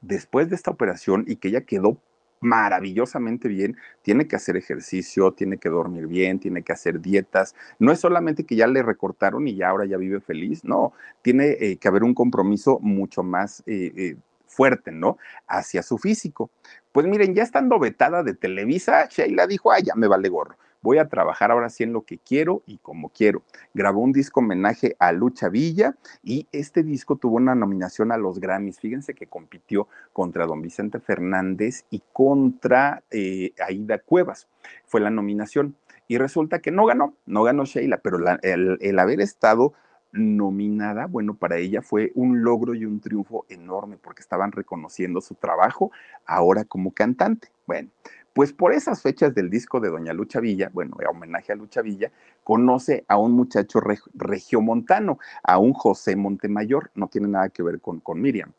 [0.00, 1.98] después de esta operación y que ella quedó
[2.44, 7.54] maravillosamente bien, tiene que hacer ejercicio, tiene que dormir bien, tiene que hacer dietas.
[7.78, 10.92] No es solamente que ya le recortaron y ya ahora ya vive feliz, no,
[11.22, 14.16] tiene eh, que haber un compromiso mucho más eh, eh,
[14.46, 15.18] fuerte, ¿no?
[15.48, 16.50] Hacia su físico.
[16.92, 20.98] Pues miren, ya estando vetada de Televisa, Sheila dijo, ay, ya me vale gorro voy
[20.98, 23.42] a trabajar ahora sí en lo que quiero y como quiero.
[23.72, 28.38] Grabó un disco homenaje a Lucha Villa y este disco tuvo una nominación a los
[28.38, 28.80] Grammys.
[28.80, 34.46] Fíjense que compitió contra don Vicente Fernández y contra eh, Aida Cuevas.
[34.84, 35.74] Fue la nominación.
[36.06, 39.72] Y resulta que no ganó, no ganó Sheila, pero el, el haber estado
[40.12, 45.34] nominada, bueno, para ella fue un logro y un triunfo enorme porque estaban reconociendo su
[45.34, 45.90] trabajo
[46.26, 47.48] ahora como cantante.
[47.66, 47.88] Bueno,
[48.34, 52.10] pues por esas fechas del disco de Doña Lucha Villa, bueno, homenaje a Lucha Villa,
[52.42, 53.80] conoce a un muchacho
[54.12, 58.52] regiomontano, a un José Montemayor, no tiene nada que ver con, con Miriam.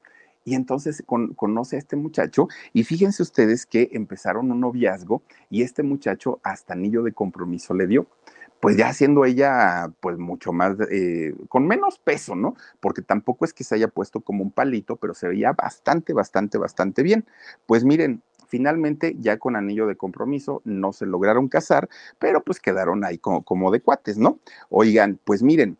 [0.45, 1.03] Y entonces
[1.35, 6.73] conoce a este muchacho y fíjense ustedes que empezaron un noviazgo y este muchacho hasta
[6.73, 8.07] anillo de compromiso le dio
[8.59, 12.55] pues ya siendo ella pues mucho más, eh, con menos peso, ¿no?
[12.79, 16.57] Porque tampoco es que se haya puesto como un palito, pero se veía bastante, bastante,
[16.57, 17.25] bastante bien.
[17.67, 21.89] Pues miren, Finalmente, ya con anillo de compromiso, no se lograron casar,
[22.19, 24.39] pero pues quedaron ahí como, de cuates, ¿no?
[24.69, 25.77] Oigan, pues miren,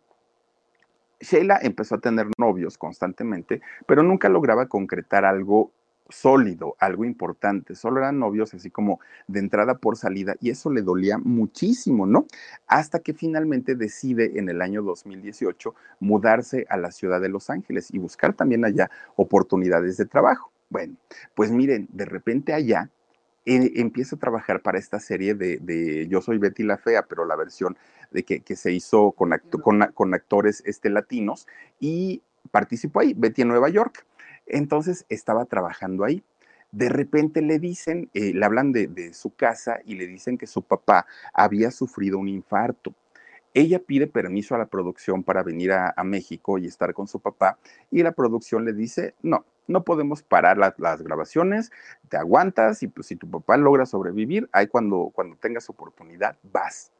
[1.20, 5.70] Sheila empezó a tener novios constantemente, pero nunca lograba concretar algo
[6.08, 7.74] sólido, algo importante.
[7.74, 12.26] Solo eran novios así como de entrada por salida y eso le dolía muchísimo, ¿no?
[12.66, 17.92] Hasta que finalmente decide en el año 2018 mudarse a la ciudad de Los Ángeles
[17.92, 20.52] y buscar también allá oportunidades de trabajo.
[20.68, 20.96] Bueno,
[21.34, 22.90] pues miren, de repente allá
[23.44, 27.36] eh, empieza a trabajar para esta serie de, Yo soy Betty la Fea, pero la
[27.36, 27.76] versión
[28.10, 29.30] de que, se hizo con,
[29.94, 31.46] con, actores este, latinos
[31.78, 34.06] y participó ahí, Betty en Nueva York.
[34.46, 36.22] Entonces estaba trabajando ahí.
[36.72, 40.46] De repente le dicen, eh, le hablan de, de su casa y le dicen que
[40.46, 42.94] su papá había sufrido un infarto.
[43.56, 47.58] Ella pide permiso a la producción para venir a, México y estar con su papá
[47.90, 51.70] y la producción le dice, no, no podemos parar las grabaciones,
[52.08, 56.92] te aguantas y pues si tu papá logra sobrevivir, ahí cuando, cuando tengas oportunidad vas.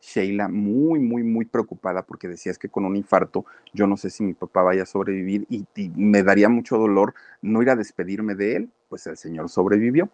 [0.00, 3.44] Sheila muy, muy, muy preocupada porque decías que con un infarto
[3.74, 7.60] yo no sé si mi papá vaya a sobrevivir y, me daría mucho dolor no
[7.62, 10.08] ir a despedirme de él, pues el señor sobrevivió.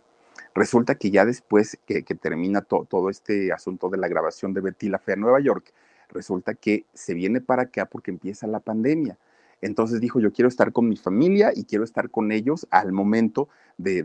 [0.54, 4.98] Resulta que ya después que, termina todo este asunto de la grabación de Betty la
[4.98, 5.72] Fea en Nueva York,
[6.08, 9.16] resulta que se viene para acá porque empieza la pandemia.
[9.60, 13.48] Entonces dijo, yo quiero estar con mi familia y quiero estar con ellos al momento
[13.78, 14.04] de,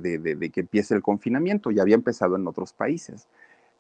[0.54, 1.72] que empiece el confinamiento.
[1.72, 3.28] Ya había empezado en otros países.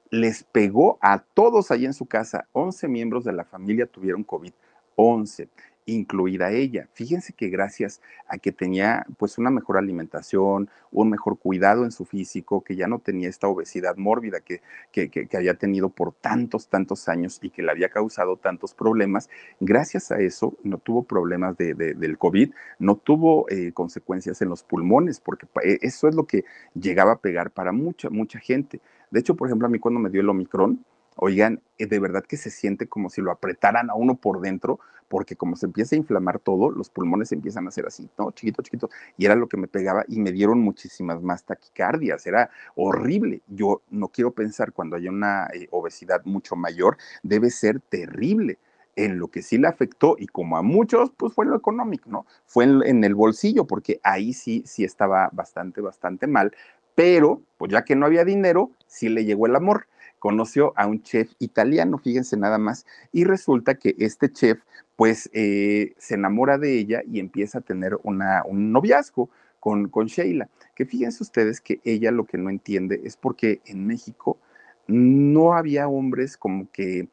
[0.10, 2.48] Les pegó a todos ahí en su casa.
[2.52, 4.52] 11 miembros de la familia tuvieron COVID.
[4.96, 5.48] 11
[5.86, 6.88] incluida ella.
[6.94, 12.06] Fíjense que gracias a que tenía pues una mejor alimentación, un mejor cuidado en su
[12.06, 14.62] físico, que ya no tenía esta obesidad mórbida que,
[14.92, 19.30] que, había tenido por tantos, tantos años y que le había causado tantos problemas,
[19.60, 24.64] gracias a eso no tuvo problemas de, del COVID, no tuvo eh, consecuencias en los
[24.64, 28.82] pulmones, porque e, eso es lo que llegaba a pegar para mucha, mucha gente.
[29.10, 30.86] De hecho, por ejemplo, a mí cuando me dio el Omicron,
[31.16, 34.80] oigan, eh, de verdad que se siente como si lo apretaran a uno por dentro,
[35.08, 38.32] porque como se empieza a inflamar todo, los pulmones empiezan a hacer así, ¿no?
[38.32, 42.50] Chiquito, chiquito, y era lo que me pegaba y me dieron muchísimas más taquicardias, era
[42.76, 43.42] horrible.
[43.48, 48.58] Yo no quiero pensar cuando hay una eh, obesidad mucho mayor, debe ser terrible.
[48.96, 52.10] En lo que sí le afectó, y como a muchos, pues fue en lo económico,
[52.10, 52.26] ¿no?
[52.46, 56.54] Fue en, en el bolsillo, porque ahí sí, sí estaba bastante, bastante mal,
[56.96, 59.88] pero pues ya que no había dinero, sí le llegó el amor
[60.22, 64.60] conoció a un chef italiano, fíjense nada más, y resulta que este chef
[64.96, 70.06] pues eh, se enamora de ella y empieza a tener una, un noviazgo con, con
[70.06, 74.38] Sheila, que fíjense ustedes que ella lo que no entiende es porque en México
[74.86, 77.08] no había hombres como que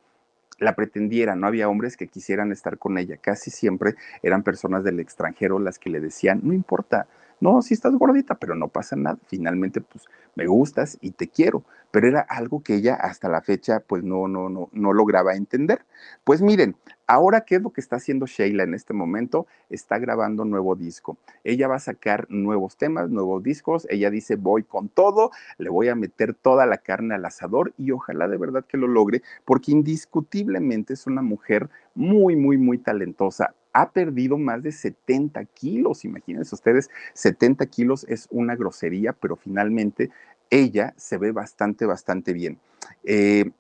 [0.59, 5.01] la pretendieran, no había hombres que quisieran estar con ella, casi siempre eran personas del
[5.01, 7.07] extranjero las que le decían, no importa,
[7.41, 11.65] no, si estás gordita, pero no pasa nada, finalmente pues me gustas y te quiero,
[11.91, 15.85] pero era algo que ella hasta la fecha pues no, no, no, no lograba entender.
[16.25, 16.77] Pues miren,
[17.07, 21.17] ahora qué es lo que está haciendo Sheila en este momento, está grabando nuevo disco.
[21.45, 25.89] Ella va a sacar nuevos temas, nuevos discos, ella dice voy con todo, le voy
[25.89, 29.73] a meter toda la carne al asador y ojalá de verdad que lo logre, porque
[29.73, 36.05] indiscutiblemente es una mujer muy, muy, muy talentosa ha perdido más de 70 kilos.
[36.05, 40.11] Imagínense ustedes, 70 kilos es una grosería, pero finalmente
[40.51, 42.59] ella se ve bastante, bastante bien.
[43.05, 43.51] Eh,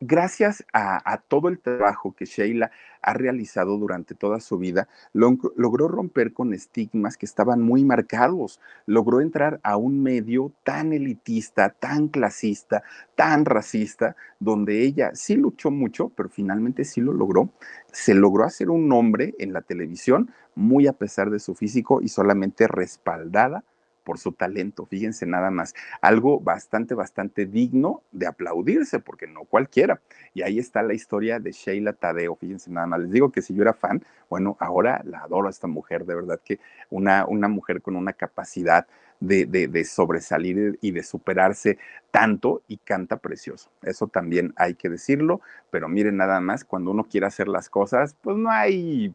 [0.00, 2.70] gracias a, todo el trabajo que Sheila
[3.02, 9.20] ha realizado durante toda su vida, logró romper con estigmas que estaban muy marcados, logró
[9.20, 12.82] entrar a un medio tan elitista, tan clasista,
[13.14, 17.50] tan racista, donde ella sí luchó mucho, pero finalmente sí lo logró.
[17.92, 22.08] Se logró hacer un nombre en la televisión, muy a pesar de su físico y
[22.08, 23.64] solamente respaldada
[24.08, 30.00] por su talento, fíjense nada más, algo bastante, bastante digno de aplaudirse, porque no cualquiera.
[30.32, 33.54] Y ahí está la historia de Sheila Tadeo, fíjense nada más, les digo que si
[33.54, 37.48] yo era fan, bueno, ahora la adoro a esta mujer, de verdad que una, una
[37.48, 38.86] mujer con una capacidad
[39.20, 41.76] de, de, sobresalir y de superarse
[42.10, 43.68] tanto y canta precioso.
[43.82, 48.16] Eso también hay que decirlo, pero miren nada más, cuando uno quiere hacer las cosas,
[48.22, 49.14] pues no hay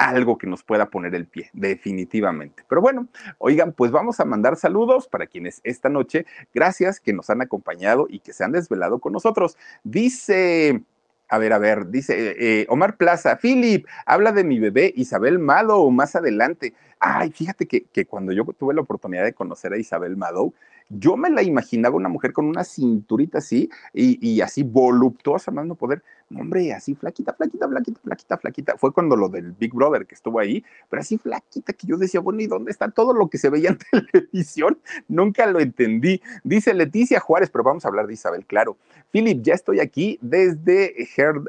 [0.00, 2.64] algo que nos pueda poner el pie, definitivamente.
[2.68, 6.24] Pero bueno, oigan, pues vamos a mandar saludos para quienes esta noche,
[6.54, 9.56] gracias que nos han acompañado y que se han desvelado con nosotros.
[9.84, 10.82] Dice...
[11.32, 15.88] A ver, a ver, dice eh, Omar Plaza, Philip, habla de mi bebé Isabel Mado
[15.92, 16.74] más adelante.
[16.98, 20.52] Ay, fíjate que, que, cuando yo tuve la oportunidad de conocer a Isabel Mado,
[20.90, 25.76] yo me la imaginaba una mujer con una cinturita así y, así voluptuosa, más no
[25.76, 26.02] poder
[26.36, 28.76] hombre, así flaquita, flaquita, flaquita, flaquita, flaquita.
[28.76, 32.20] Fue cuando lo del Big Brother que estuvo ahí, pero así flaquita que yo decía,
[32.20, 33.78] bueno, ¿y dónde está todo lo que se veía en
[34.12, 34.78] televisión?
[35.08, 36.20] Nunca lo entendí.
[36.44, 38.76] Dice Leticia Juárez, pero vamos a hablar de Isabel, claro.
[39.10, 41.02] Philip, ya estoy aquí desde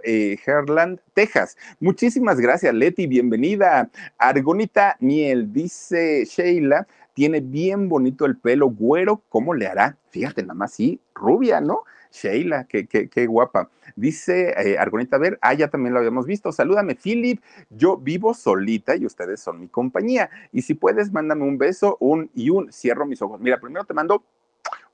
[0.03, 1.57] eh, Herland, Texas.
[1.79, 3.89] Muchísimas gracias, Leti, bienvenida.
[4.17, 9.97] Argonita Miel, dice Sheila, tiene bien bonito el pelo güero, ¿cómo le hará?
[10.09, 11.83] Fíjate, nada más sí, rubia, ¿no?
[12.11, 13.69] Sheila, qué, qué, qué guapa.
[13.95, 16.51] Dice eh, Argonita, a ver, ah, ya también lo habíamos visto.
[16.51, 17.41] Salúdame, Philip.
[17.69, 20.29] Yo vivo solita y ustedes son mi compañía.
[20.51, 22.71] Y si puedes, mándame un beso, un y un.
[22.71, 23.39] Cierro mis ojos.
[23.39, 24.23] Mira, primero te mando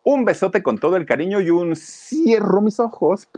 [0.03, 3.30] un besote con todo el cariño y un cierro mis ojos.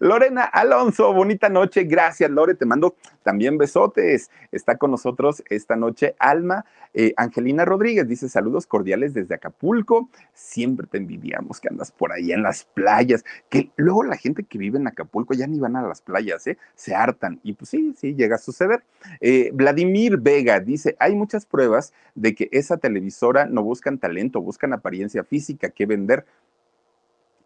[0.00, 1.84] Lorena Alonso, bonita noche.
[1.84, 2.54] Gracias, Lore.
[2.54, 4.30] Te mando también besotes.
[4.52, 6.64] Está con nosotros esta noche Alma.
[6.92, 10.10] Eh, Angelina Rodríguez dice saludos cordiales desde Acapulco.
[10.32, 13.24] Siempre te envidiamos que andas por ahí en las playas.
[13.48, 16.58] Que luego la gente que vive en Acapulco ya ni van a las playas, ¿eh?
[16.74, 17.40] Se hartan.
[17.42, 18.84] Y pues sí, sí, llega a suceder.
[19.20, 24.72] Eh, Vladimir Vega dice: hay muchas pruebas de que esa televisora no buscan talento, buscan
[24.72, 26.26] apariencia física que vender.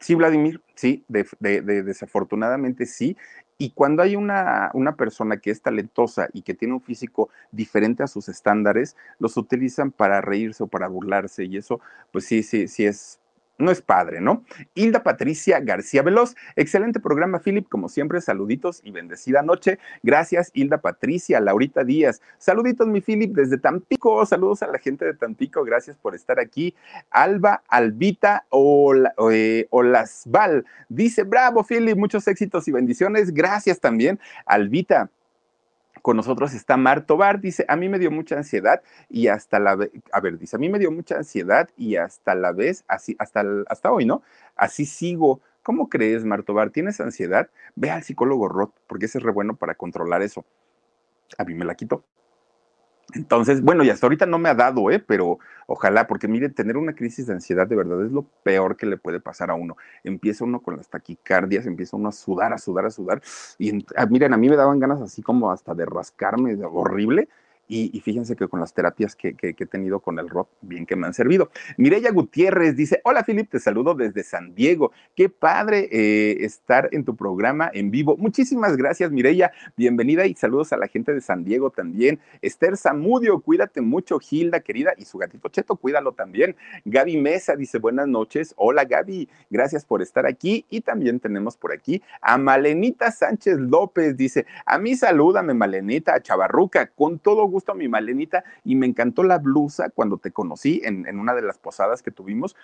[0.00, 3.16] Sí, Vladimir, sí, desafortunadamente sí.
[3.60, 8.04] Y cuando hay una, una, persona que es talentosa y que tiene un físico diferente
[8.04, 11.44] a sus estándares, los utilizan para reírse o para burlarse.
[11.44, 11.80] Y eso,
[12.12, 13.18] pues sí, sí, sí es
[13.58, 14.44] no es padre, ¿no?
[14.74, 19.78] Hilda Patricia García Veloz, excelente programa, Philip, como siempre, saluditos y bendecida noche.
[20.02, 22.22] Gracias, Hilda Patricia, Laurita Díaz.
[22.38, 24.24] Saluditos, mi Philip, desde Tampico.
[24.26, 26.74] Saludos a la gente de Tampico, gracias por estar aquí.
[27.10, 28.46] Alba, Albita
[29.30, 33.34] eh, Olasval dice, bravo, Philip, muchos éxitos y bendiciones.
[33.34, 35.10] Gracias también, Albita
[36.08, 38.80] con nosotros está Marto Bar, dice, a mí me dio mucha ansiedad
[39.10, 42.34] y hasta la vez, a ver, dice, a mí me dio mucha ansiedad y hasta
[42.34, 44.22] la vez, así, hasta, hasta hoy, ¿no?
[44.56, 45.42] Así sigo.
[45.62, 46.70] ¿Cómo crees, Marto Bar?
[46.70, 47.50] ¿Tienes ansiedad?
[47.74, 50.46] Ve al psicólogo Roth, porque ese es re bueno para controlar eso.
[51.36, 52.02] A mí me la quitó.
[53.14, 54.98] Entonces, bueno, y hasta ahorita no me ha dado, ¿eh?
[54.98, 58.84] pero ojalá, porque mire, tener una crisis de ansiedad de verdad es lo peor que
[58.84, 59.76] le puede pasar a uno.
[60.04, 63.22] Empieza uno con las taquicardias, empieza uno a sudar, a sudar, a sudar.
[63.58, 67.28] Y ah, miren, a mí me daban ganas así como hasta de rascarme, horrible.
[67.68, 71.06] Y, fíjense que con las terapias que, he tenido con el rock, bien que me
[71.06, 71.50] han servido.
[71.76, 74.90] Mireya Gutiérrez dice, hola Filip, te saludo desde San Diego.
[75.14, 78.16] Qué padre eh, estar en tu programa en vivo.
[78.16, 82.20] Muchísimas gracias Mireya, bienvenida y saludos a la gente de San Diego también.
[82.40, 86.56] Esther Zamudio, cuídate mucho, Gilda querida, y su gatito Cheto, cuídalo también.
[86.86, 88.54] Gaby Mesa dice, buenas noches.
[88.56, 90.64] Hola Gaby, gracias por estar aquí.
[90.70, 96.22] Y también tenemos por aquí a Malenita Sánchez López, dice, a mí salúdame Malenita, a
[96.22, 100.80] Chavarruca, con todo gusto a mi Malenita y me encantó la blusa cuando te conocí
[100.84, 102.56] en, una de las posadas que tuvimos.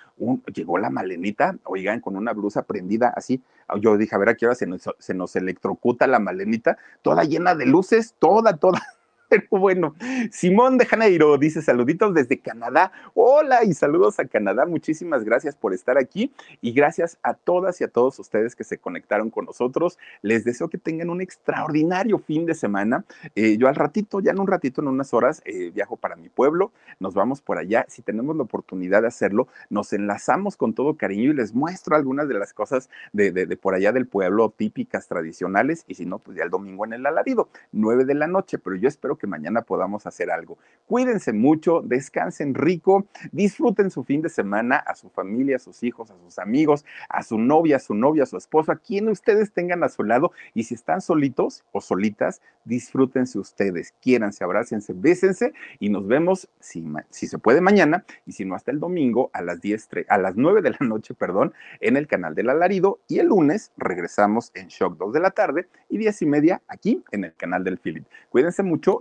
[0.53, 3.43] llegó la Malenita, oigan, con una blusa prendida así.
[3.81, 7.25] Yo dije, a ver, a qué hora se nos, se nos electrocuta la Malenita, toda
[7.25, 8.81] llena de luces, toda, toda
[9.35, 9.95] pero bueno,
[10.31, 12.93] Simón de Janeiro dice saluditos desde Canadá.
[13.15, 14.65] Hola y saludos a Canadá.
[14.67, 18.79] Muchísimas gracias por estar aquí y gracias a todas y a todos ustedes que se
[18.79, 19.99] conectaron con nosotros.
[20.23, 23.05] Les deseo que tengan un extraordinario fin de semana.
[23.35, 26.29] Eh, yo al ratito, ya en un ratito, en unas horas, eh, viajo para mi
[26.29, 26.73] pueblo.
[27.01, 27.87] Nos vamos por allá.
[27.89, 32.29] Si tenemos la oportunidad de hacerlo, nos enlazamos con todo cariño y les muestro algunas
[32.29, 35.85] de las cosas de, por allá del pueblo típicas, tradicionales.
[35.89, 38.59] Y si no, pues ya el domingo en el alarido, nueve de la noche.
[38.59, 40.59] Pero yo espero mañana podamos hacer algo.
[40.87, 46.11] Cuídense mucho, descansen rico, disfruten su fin de semana a su familia, a sus hijos,
[46.11, 49.53] a sus amigos, a su novia, a su novia, a su esposo, a quien ustedes
[49.53, 50.33] tengan a su lado.
[50.53, 56.85] Y si están solitos o solitas, disfrútense ustedes, quiéranse, abrácense, bésense y nos vemos, si,
[57.11, 60.37] si se puede, mañana y si no, hasta el domingo a las 10, a las
[60.37, 64.69] 9 de la noche, perdón, en el canal del alarido y el lunes regresamos en
[64.69, 68.05] Shock 2 de la tarde y 10 y media aquí en el canal del Philip.
[68.31, 69.01] Cuídense mucho,